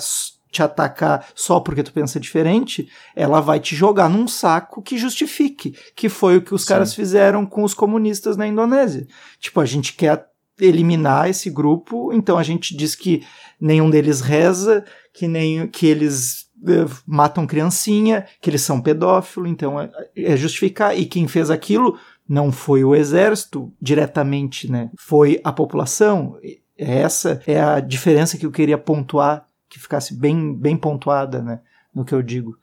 [0.51, 5.77] te atacar só porque tu pensa diferente, ela vai te jogar num saco que justifique,
[5.95, 6.69] que foi o que os Sim.
[6.69, 9.07] caras fizeram com os comunistas na Indonésia.
[9.39, 10.27] Tipo, a gente quer
[10.61, 13.25] eliminar esse grupo, então a gente diz que
[13.61, 19.81] nenhum deles reza, que nem que eles uh, matam criancinha, que eles são pedófilos, então
[19.81, 20.97] é, é justificar.
[20.97, 21.99] E quem fez aquilo
[22.29, 24.91] não foi o exército diretamente, né?
[24.99, 26.39] Foi a população.
[26.77, 31.61] Essa é a diferença que eu queria pontuar, que ficasse bem, bem pontuada, né?
[31.95, 32.57] No que eu digo.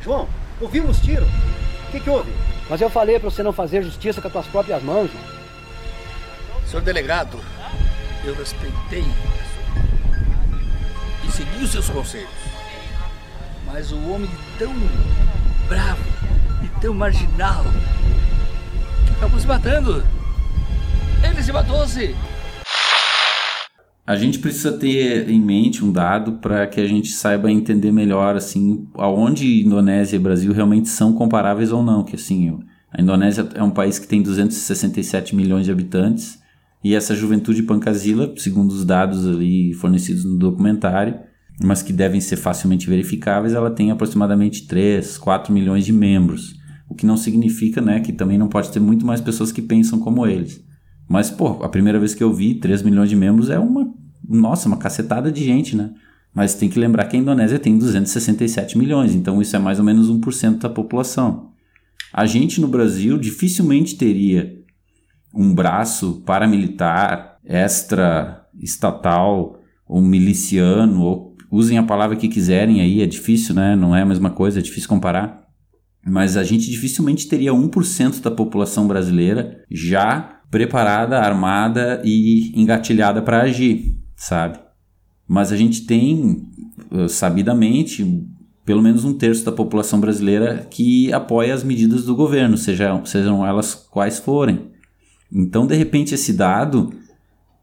[0.00, 0.28] João,
[0.60, 1.24] ouvimos tiro.
[1.88, 2.30] O que, que houve?
[2.68, 5.41] Mas eu falei para você não fazer justiça com as tuas próprias mãos, João.
[6.72, 7.38] Senhor delegado,
[8.24, 9.04] eu respeitei
[11.22, 12.30] e segui os seus conselhos.
[13.66, 14.72] Mas o homem tão
[15.68, 16.02] bravo
[16.64, 17.62] e tão marginal
[19.14, 20.02] acabou se matando.
[21.22, 22.16] Ele se matou-se.
[24.06, 28.34] A gente precisa ter em mente um dado para que a gente saiba entender melhor
[28.34, 32.58] assim aonde Indonésia e Brasil realmente são comparáveis ou não, que assim,
[32.90, 36.40] a Indonésia é um país que tem 267 milhões de habitantes
[36.84, 41.18] e essa juventude pancasila, segundo os dados ali fornecidos no documentário,
[41.62, 46.54] mas que devem ser facilmente verificáveis, ela tem aproximadamente 3, 4 milhões de membros.
[46.88, 49.98] O que não significa né, que também não pode ter muito mais pessoas que pensam
[50.00, 50.62] como eles.
[51.08, 53.92] Mas, pô, a primeira vez que eu vi 3 milhões de membros é uma.
[54.28, 55.90] Nossa, uma cacetada de gente, né?
[56.34, 59.84] Mas tem que lembrar que a Indonésia tem 267 milhões, então isso é mais ou
[59.84, 61.50] menos 1% da população.
[62.12, 64.61] A gente no Brasil dificilmente teria
[65.34, 73.06] um braço paramilitar, extra estatal, ou miliciano, ou usem a palavra que quiserem aí, é
[73.06, 73.76] difícil, né?
[73.76, 75.42] Não é a mesma coisa, é difícil comparar.
[76.04, 83.42] Mas a gente dificilmente teria 1% da população brasileira já preparada, armada e engatilhada para
[83.42, 84.58] agir, sabe?
[85.28, 86.42] Mas a gente tem,
[86.90, 88.26] eh, sabidamente,
[88.64, 93.46] pelo menos um terço da população brasileira que apoia as medidas do governo, sejam, sejam
[93.46, 94.71] elas quais forem.
[95.32, 96.92] Então, de repente, esse dado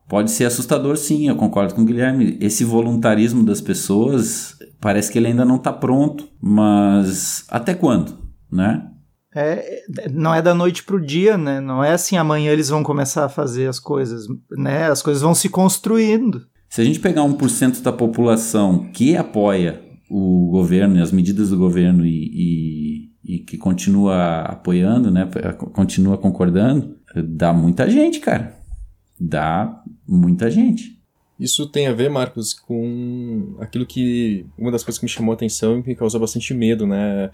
[0.08, 2.38] pode ser assustador, sim, eu concordo com o Guilherme.
[2.42, 8.18] Esse voluntarismo das pessoas parece que ele ainda não está pronto, mas até quando,
[8.52, 8.88] né?
[9.36, 11.62] É, não é da noite para o dia, né?
[11.62, 14.26] Não é assim amanhã eles vão começar a fazer as coisas,
[14.58, 14.86] né?
[14.90, 16.42] As coisas vão se construindo.
[16.68, 21.58] Se a gente pegar 1% da população que apoia o governo e as medidas do
[21.58, 25.30] governo e, e, e que continua apoiando, né?
[25.74, 28.58] Continua concordando, dá muita gente, cara.
[29.20, 31.00] Dá muita gente.
[31.40, 34.46] Isso tem a ver, Marcos, com aquilo que.
[34.58, 37.32] Uma das coisas que me chamou a atenção e me causou bastante medo, né?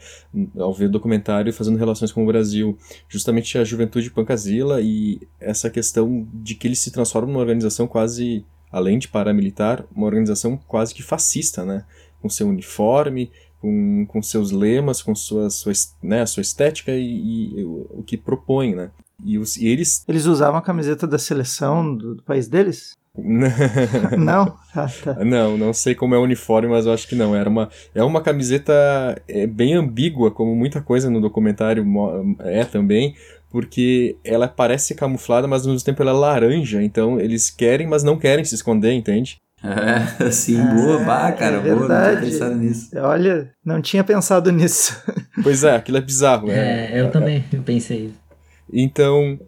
[0.58, 2.78] Ao ver o documentário fazendo relações com o Brasil.
[3.10, 8.46] Justamente a juventude pancasila e essa questão de que ele se transforma numa organização quase,
[8.72, 11.84] além de paramilitar, uma organização quase que fascista, né?
[12.22, 15.74] Com seu uniforme, com, com seus lemas, com sua, sua,
[16.04, 18.92] né, sua estética e, e o, o que propõe, né?
[19.24, 20.04] E, os, e eles.
[20.08, 22.94] Eles usavam a camiseta da seleção do, do país deles?
[24.18, 24.58] não?
[24.76, 25.24] Ah, tá.
[25.24, 27.36] Não, não sei como é o uniforme, mas eu acho que não.
[27.36, 28.74] Era uma, é uma camiseta
[29.28, 31.86] é, bem ambígua, como muita coisa no documentário
[32.40, 33.16] é também,
[33.50, 38.04] porque ela parece camuflada, mas ao mesmo tempo ela é laranja, então eles querem, mas
[38.04, 39.38] não querem se esconder, entende?
[39.64, 42.90] É, sim, boa, é, bah, cara, é boa, não tinha pensado nisso.
[42.98, 45.02] Olha, não tinha pensado nisso.
[45.42, 46.52] Pois é, aquilo é bizarro.
[46.52, 48.25] É, é eu também pensei isso.
[48.72, 49.40] Então,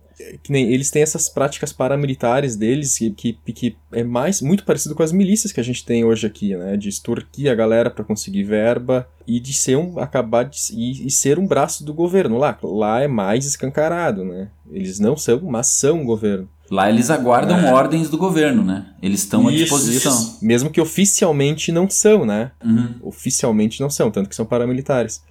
[0.41, 4.95] que nem eles têm essas práticas paramilitares deles que, que, que, é mais muito parecido
[4.95, 6.75] com as milícias que a gente tem hoje aqui, né?
[6.75, 11.11] De extorquir a galera para conseguir verba e de ser um acabar de, e, e,
[11.11, 12.57] ser um braço do governo lá.
[12.63, 14.49] Lá é mais escancarado, né?
[14.71, 16.49] Eles não são, mas são governo.
[16.69, 17.71] Lá eles aguardam é.
[17.71, 18.87] ordens do governo, né?
[19.01, 20.11] Eles estão à disposição.
[20.11, 20.39] Isso.
[20.41, 22.51] Mesmo que oficialmente não são, né?
[22.63, 22.95] Uhum.
[23.03, 25.21] Oficialmente não são, tanto que são paramilitares.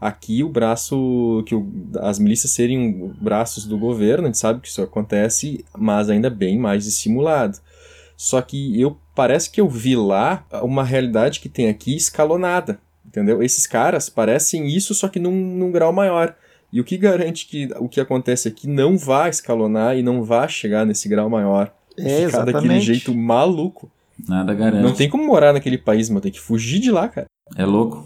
[0.00, 4.68] Aqui o braço, que o, as milícias serem braços do governo, a gente sabe que
[4.68, 7.58] isso acontece, mas ainda bem mais dissimulado.
[8.16, 13.42] Só que eu parece que eu vi lá uma realidade que tem aqui escalonada, entendeu?
[13.42, 16.34] Esses caras parecem isso, só que num, num grau maior.
[16.72, 20.48] E o que garante que o que acontece aqui não vai escalonar e não vai
[20.48, 21.72] chegar nesse grau maior?
[21.98, 23.90] É, ficar daquele jeito maluco.
[24.26, 24.82] Nada garante.
[24.82, 27.26] Não tem como morar naquele país, mas tem que fugir de lá, cara.
[27.56, 28.04] É louco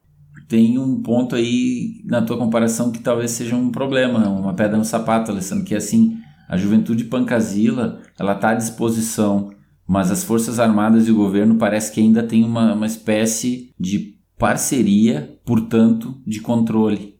[0.54, 4.84] tem um ponto aí na tua comparação que talvez seja um problema, uma pedra no
[4.84, 6.16] sapato, Alessandro, que é assim,
[6.48, 9.50] a juventude pancasila, ela está à disposição,
[9.84, 14.14] mas as forças armadas e o governo parece que ainda tem uma, uma espécie de
[14.38, 17.16] parceria, portanto, de controle.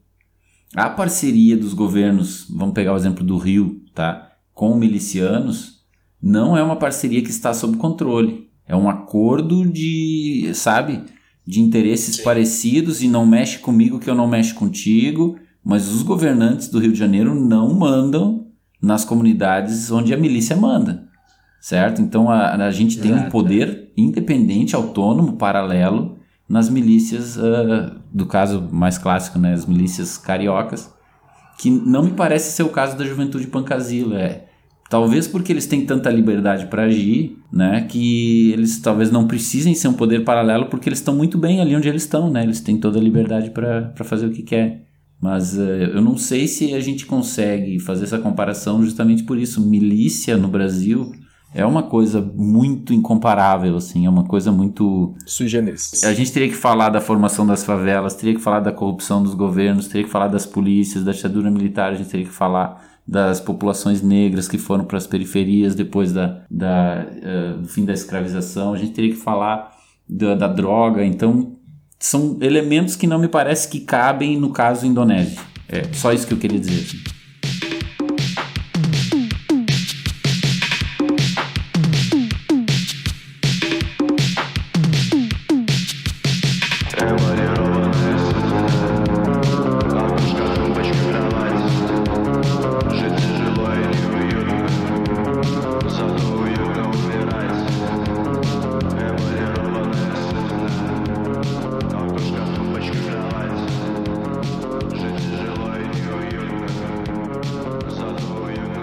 [0.73, 4.31] A parceria dos governos, vamos pegar o exemplo do Rio, tá?
[4.53, 5.81] Com milicianos,
[6.23, 8.49] não é uma parceria que está sob controle.
[8.65, 11.03] É um acordo de, sabe,
[11.45, 16.67] de interesses parecidos e não mexe comigo que eu não mexo contigo, mas os governantes
[16.69, 18.47] do Rio de Janeiro não mandam
[18.81, 21.07] nas comunidades onde a milícia manda,
[21.59, 22.01] certo?
[22.01, 23.31] Então a, a gente tem um Exato.
[23.31, 26.17] poder independente, autônomo, paralelo
[26.47, 30.93] nas milícias, ah, do caso mais clássico, né, as milícias cariocas,
[31.57, 34.47] que não me parece ser o caso da Juventude Pancasila, é
[34.89, 39.87] Talvez porque eles têm tanta liberdade para agir, né, que eles talvez não precisem ser
[39.87, 42.43] um poder paralelo porque eles estão muito bem ali onde eles estão, né?
[42.43, 44.85] Eles têm toda a liberdade para fazer o que quer.
[45.19, 49.59] Mas eh, eu não sei se a gente consegue fazer essa comparação justamente por isso.
[49.59, 51.11] Milícia no Brasil
[51.53, 56.03] é uma coisa muito incomparável, assim, é uma coisa muito Sui generis.
[56.03, 59.33] a gente teria que falar da formação das favelas, teria que falar da corrupção dos
[59.33, 63.39] governos, teria que falar das polícias, da ditadura militar, a gente teria que falar das
[63.39, 68.73] populações negras que foram para as periferias depois da, da, eh, do fim da escravização,
[68.73, 69.71] a gente teria que falar
[70.09, 71.55] da, da droga, então
[71.99, 75.39] são elementos que não me parece que cabem no caso indonésio.
[75.69, 77.14] É só isso que eu queria dizer.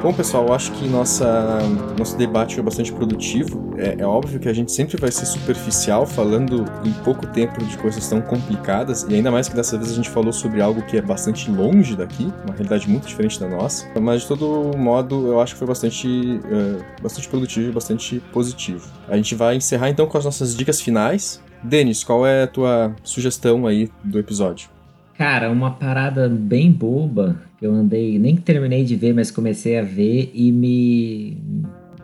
[0.03, 1.61] Bom, pessoal, acho que nossa,
[1.97, 3.73] nosso debate foi bastante produtivo.
[3.79, 7.79] É, é óbvio que a gente sempre vai ser superficial falando em pouco tempo de
[7.79, 10.97] coisas tão complicadas, e ainda mais que dessa vez a gente falou sobre algo que
[10.97, 13.87] é bastante longe daqui, uma realidade muito diferente da nossa.
[14.01, 18.91] Mas de todo modo, eu acho que foi bastante, é, bastante produtivo e bastante positivo.
[19.09, 21.41] A gente vai encerrar então com as nossas dicas finais.
[21.63, 24.69] Denis, qual é a tua sugestão aí do episódio?
[25.17, 29.79] Cara, uma parada bem boba que eu andei, nem que terminei de ver, mas comecei
[29.79, 31.39] a ver e me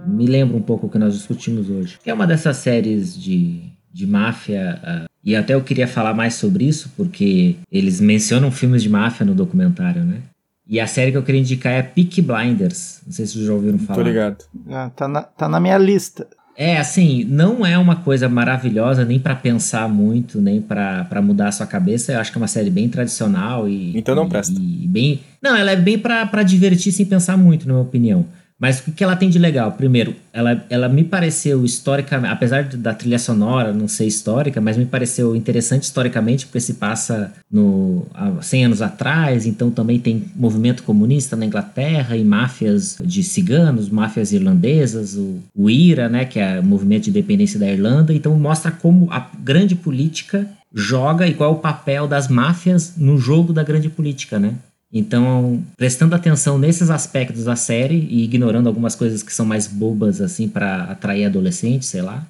[0.06, 1.98] me lembra um pouco o que nós discutimos hoje.
[2.04, 3.60] É uma dessas séries de,
[3.92, 8.82] de máfia, ah, e até eu queria falar mais sobre isso, porque eles mencionam filmes
[8.82, 10.22] de máfia no documentário, né?
[10.66, 13.00] E a série que eu queria indicar é Peaky Blinders.
[13.06, 14.02] Não sei se vocês já ouviram falar.
[14.02, 14.44] Tô ligado.
[14.70, 16.26] Ah, tá, na, tá na minha lista.
[16.60, 21.46] É, assim, não é uma coisa maravilhosa nem pra pensar muito, nem pra pra mudar
[21.46, 22.12] a sua cabeça.
[22.12, 23.96] Eu acho que é uma série bem tradicional e.
[23.96, 24.58] Então não presta.
[24.60, 28.26] E bem, não, ela é bem pra divertir sem pensar muito, na minha opinião.
[28.58, 29.72] Mas o que ela tem de legal?
[29.72, 34.84] Primeiro, ela, ela me pareceu historicamente, apesar da trilha sonora não ser histórica, mas me
[34.84, 40.82] pareceu interessante historicamente, porque se passa no, há 100 anos atrás, então também tem movimento
[40.82, 46.58] comunista na Inglaterra e máfias de ciganos, máfias irlandesas, o, o IRA, né, que é
[46.58, 51.50] o movimento de independência da Irlanda, então mostra como a grande política joga e qual
[51.50, 54.54] é o papel das máfias no jogo da grande política, né?
[54.92, 60.20] Então, prestando atenção nesses aspectos da série e ignorando algumas coisas que são mais bobas,
[60.20, 62.26] assim, para atrair adolescentes, sei lá,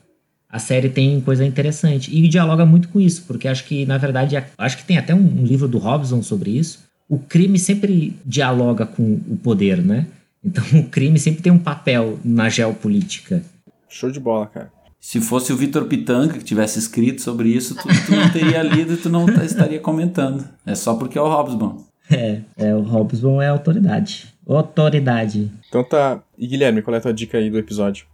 [0.50, 2.14] a série tem coisa interessante.
[2.14, 5.44] E dialoga muito com isso, porque acho que, na verdade, acho que tem até um,
[5.44, 6.80] livro do Robson sobre isso.
[7.08, 10.06] O crime sempre dialoga com o poder, né?
[10.44, 13.42] Então, o crime sempre tem um papel na geopolítica.
[13.88, 14.72] Show de bola, cara.
[15.00, 18.94] Se fosse o Vitor Pitanga que tivesse escrito sobre isso, tu, tu não teria lido
[18.94, 20.44] e tu não estaria comentando.
[20.66, 21.87] É só porque é o Hobsbawm.
[22.10, 24.34] É, é o Robson é autoridade.
[24.46, 25.52] Autoridade.
[25.68, 26.22] Então tá.
[26.38, 28.06] E Guilherme, qual é a tua dica aí do episódio?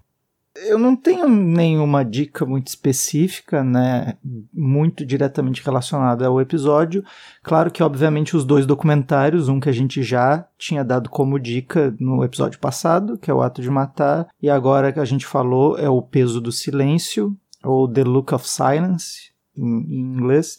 [0.56, 4.14] Eu não tenho nenhuma dica muito específica, né,
[4.52, 7.04] muito diretamente relacionada ao episódio.
[7.42, 11.92] Claro que, obviamente, os dois documentários, um que a gente já tinha dado como dica
[11.98, 15.76] no episódio passado, que é o Ato de Matar, e agora que a gente falou
[15.76, 20.58] é o Peso do Silêncio, ou The Look of Silence, em, em inglês.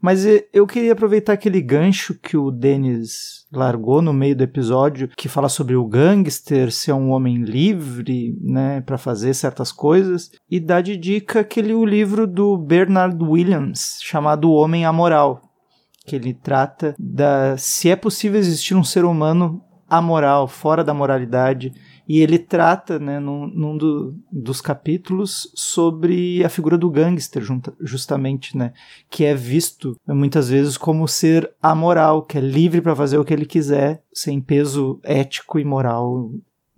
[0.00, 5.08] Mas e- eu queria aproveitar aquele gancho que o Denis largou no meio do episódio,
[5.16, 10.60] que fala sobre o gangster ser um homem livre, né, para fazer certas coisas, e
[10.60, 15.40] dar de dica aquele o livro do Bernard Williams, chamado O Homem Amoral,
[16.04, 21.72] que ele trata da se é possível existir um ser humano amoral, fora da moralidade,
[22.08, 27.74] e ele trata, né, num, num do- dos capítulos sobre a figura do gangster, junta-
[27.80, 28.72] justamente, né,
[29.10, 33.24] que é visto né, muitas vezes como ser amoral, que é livre para fazer o
[33.24, 36.30] que ele quiser, sem peso ético e moral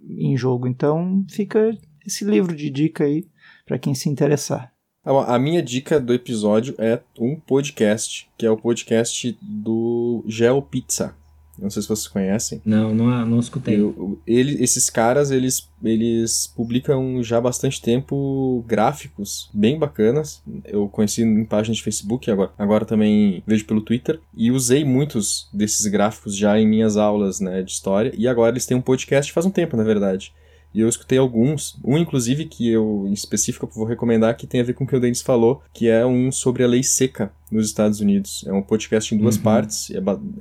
[0.09, 0.67] em jogo.
[0.67, 1.77] Então, fica
[2.07, 3.27] esse livro de dica aí
[3.67, 4.73] para quem se interessar.
[5.05, 11.15] A minha dica do episódio é um podcast, que é o podcast do GeoPizza.
[11.61, 12.61] Não sei se vocês conhecem.
[12.65, 13.81] Não, não, não escutei.
[13.81, 20.43] Eu, ele, esses caras, eles, eles publicam já há bastante tempo gráficos bem bacanas.
[20.65, 24.21] Eu conheci em páginas de Facebook, agora, agora também vejo pelo Twitter.
[24.35, 28.13] E usei muitos desses gráficos já em minhas aulas né, de história.
[28.17, 30.33] E agora eles têm um podcast faz um tempo, na verdade.
[30.75, 34.65] E eu escutei alguns, um inclusive que eu em específico vou recomendar que tem a
[34.65, 37.67] ver com o que o Denis falou, que é um sobre a lei seca nos
[37.67, 38.45] Estados Unidos.
[38.47, 39.43] É um podcast em duas Uhum.
[39.43, 39.97] partes, é,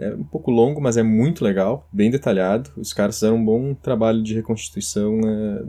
[0.05, 2.69] é um pouco longo, mas é muito legal, bem detalhado.
[2.75, 5.63] Os caras fizeram um bom trabalho de reconstituição é,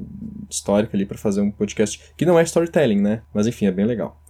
[0.50, 3.22] histórica ali para fazer um podcast que não é storytelling, né?
[3.32, 4.20] Mas enfim, é bem legal.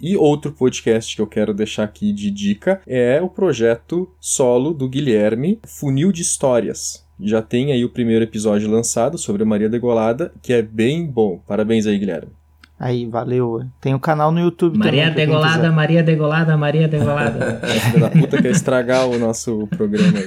[0.00, 4.88] E outro podcast que eu quero deixar aqui de dica é o projeto solo do
[4.88, 7.04] Guilherme, Funil de Histórias.
[7.20, 11.40] Já tem aí o primeiro episódio lançado sobre a Maria Degolada, que é bem bom.
[11.46, 12.28] Parabéns aí, Guilherme.
[12.78, 13.64] Aí, valeu.
[13.80, 15.26] Tem o canal no YouTube Maria também.
[15.26, 15.72] Degolada.
[15.72, 17.60] Maria Degolada, Maria Degolada.
[17.90, 20.26] Filha da puta quer estragar o nosso programa aí.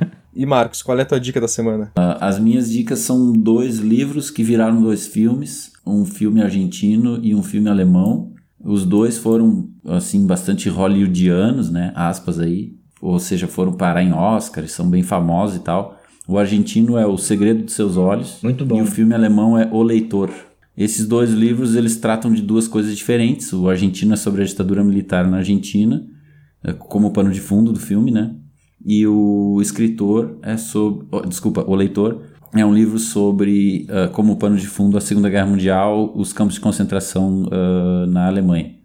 [0.36, 1.92] E Marcos, qual é a tua dica da semana?
[1.94, 7.34] Ah, As minhas dicas são dois livros que viraram dois filmes, um filme argentino e
[7.36, 8.32] um filme alemão.
[8.60, 12.72] Os dois foram assim bastante hollywoodianos, né, aspas aí,
[13.04, 16.00] ou seja, foram parar em Oscar, são bem famosos e tal.
[16.26, 18.78] O argentino é O Segredo de Seus Olhos Muito bom.
[18.78, 20.30] e o filme alemão é O Leitor.
[20.76, 23.52] Esses dois livros eles tratam de duas coisas diferentes.
[23.52, 26.02] O argentino é sobre a ditadura militar na Argentina,
[26.64, 28.34] é, como pano de fundo do filme, né?
[28.84, 31.06] E o escritor é sobre.
[31.12, 32.22] oh, desculpa, o leitor
[32.54, 36.54] é um livro sobre, ah, como pano de fundo, a Segunda Guerra Mundial, os campos
[36.54, 38.83] de concentração ah, na Alemanha.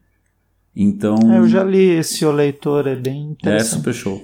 [0.82, 1.16] Então.
[1.34, 3.78] É, eu já li esse O Leitor, é bem É interessante.
[3.80, 4.24] super show.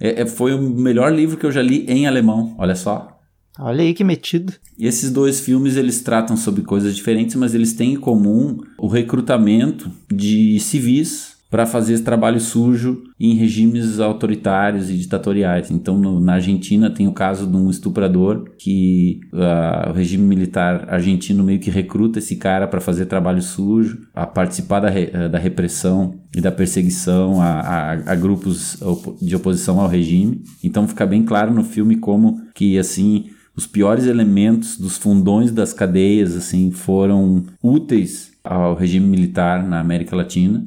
[0.00, 3.10] É, é- foi o melhor livro que eu já li em alemão, olha só.
[3.58, 4.52] Olha aí que metido.
[4.78, 8.88] E esses dois filmes eles tratam sobre coisas diferentes, mas eles têm em comum o
[8.88, 15.70] recrutamento de civis para fazer esse trabalho sujo em regimes autoritários e ditatoriais.
[15.70, 20.88] Então, no- na Argentina tem o caso de um estuprador que ah, o regime militar
[20.92, 25.28] argentino meio que recruta esse cara para fazer trabalho sujo, a participar da, re- eh,
[25.28, 28.82] da repressão e da perseguição a, a- a grupos
[29.22, 30.42] de oposição ao regime.
[30.64, 33.26] Então, fica bem claro no filme como que assim
[33.56, 40.16] os piores elementos dos fundões das cadeias assim foram úteis ao regime militar na América
[40.16, 40.64] Latina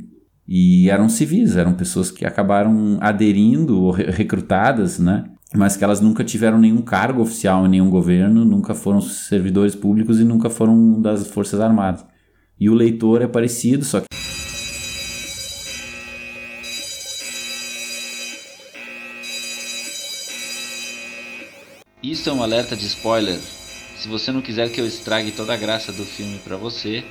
[0.48, 5.26] e eram civis, eram pessoas que acabaram aderindo ou re- recrutadas, né?
[5.56, 10.20] Mas que elas nunca tiveram nenhum cargo oficial em nenhum governo, nunca foram servidores públicos
[10.20, 12.06] e nunca foram das Forças Armadas.
[12.60, 14.08] E o leitor é parecido, só que
[22.04, 23.40] Isso é um alerta de spoiler.
[24.08, 27.04] Se você não quiser que eu estrague toda a graça do filme pra você,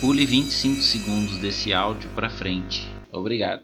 [0.00, 2.88] pule 25 segundos desse áudio pra frente.
[3.12, 3.60] Obrigado.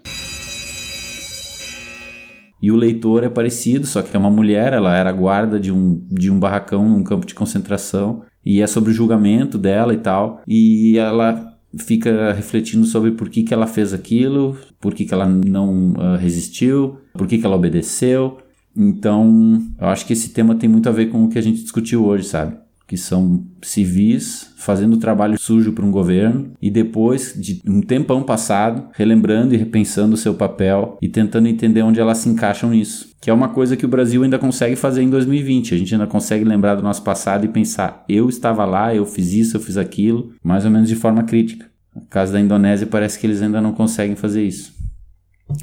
[2.60, 6.06] E o leitor é parecido, só que é uma mulher, ela era guarda de um,
[6.10, 10.42] de um barracão num campo de concentração, e é sobre o julgamento dela e tal,
[10.46, 15.24] e ela fica refletindo sobre por que, que ela fez aquilo, por que, que ela
[15.24, 18.36] não ah, resistiu, por que, que ela obedeceu.
[18.76, 21.62] Então, eu acho que esse tema tem muito a ver com o que a gente
[21.62, 22.65] discutiu hoje, sabe?
[22.86, 28.88] Que são civis fazendo trabalho sujo para um governo e depois de um tempão passado,
[28.92, 33.10] relembrando e repensando o seu papel e tentando entender onde elas se encaixam nisso.
[33.20, 35.74] Que é uma coisa que o Brasil ainda consegue fazer em 2020.
[35.74, 39.32] A gente ainda consegue lembrar do nosso passado e pensar: eu estava lá, eu fiz
[39.32, 41.66] isso, eu fiz aquilo, mais ou menos de forma crítica.
[41.94, 44.74] No caso da Indonésia, parece que eles ainda não conseguem fazer isso.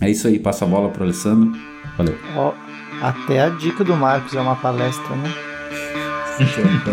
[0.01, 1.51] É isso aí, passo a bola para Alessandro.
[1.97, 2.15] Valeu.
[2.35, 2.53] Ó,
[3.01, 5.52] até a dica do Marcos é uma palestra, né?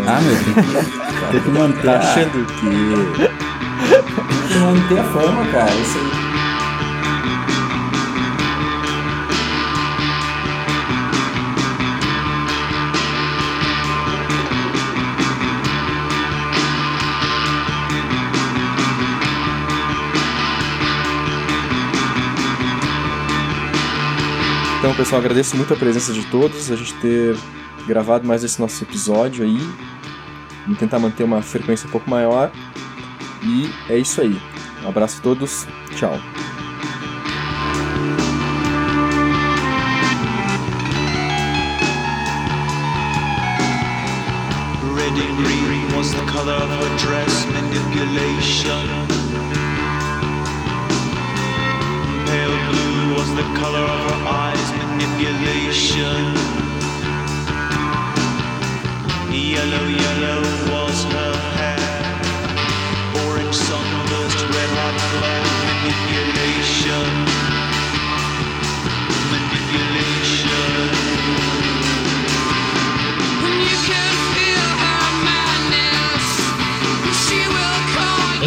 [0.07, 2.69] Ah, meu, tem que, tem que manter, Tá a, achando que.
[3.17, 5.71] tem que manter a fama, cara.
[5.75, 6.31] Isso aí.
[24.79, 27.35] Então, pessoal, agradeço muito a presença de todos, a gente ter
[27.87, 29.59] gravado mais esse nosso episódio aí.
[30.63, 32.51] Vamos tentar manter uma frequência um pouco maior.
[33.43, 34.39] E é isso aí.
[34.83, 35.67] Um abraço a todos.
[35.95, 36.19] Tchau.
[44.95, 49.11] Red and green was the color of her dress, manipulation.
[59.33, 60.41] Yellow, yellow
[60.71, 61.79] was her hair.
[63.27, 65.50] Orange sunburst, red hot flame,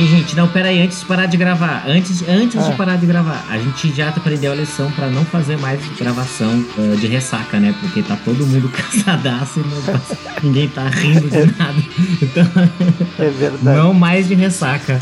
[0.07, 2.71] gente, não, peraí, antes de parar de gravar, antes, antes Ah.
[2.71, 6.65] de parar de gravar, a gente já aprendeu a lição pra não fazer mais gravação
[6.79, 7.75] eh, de ressaca, né?
[7.81, 10.01] Porque tá todo mundo cansadaço e não-
[10.43, 11.75] ninguém tá rindo de nada.
[12.23, 12.45] Então,
[13.19, 13.77] É verdade.
[13.79, 14.99] não mais de ressaca.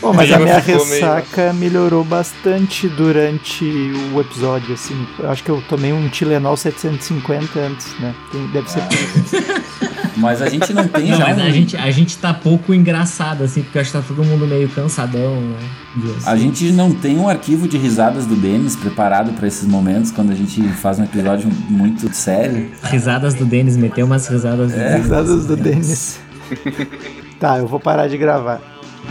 [0.00, 3.64] Bom, mas A minha ficou meio- ressaca melhorou bastante durante
[4.12, 5.06] o episódio, assim.
[5.18, 8.14] Eu acho que eu tomei um Tilenol 750 antes, né?
[8.52, 9.86] Deve ser por isso.
[10.16, 12.72] Mas a gente não tem Não, já mas um- a gente, a gente tá pouco
[12.72, 15.56] engraçado, assim, porque acho que tá todo mundo meio cansadão, né?
[15.96, 20.10] De- A gente não tem um arquivo de risadas do Denis preparado pra esses momentos
[20.10, 22.70] quando a gente faz um episódio muito sério.
[22.84, 25.02] Risadas do Denis, meteu umas risadas do Denis.
[25.02, 26.18] Risadas do Denis.
[27.38, 28.62] Tá, eu vou parar de gravar.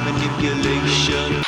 [0.04, 1.42] Manipulation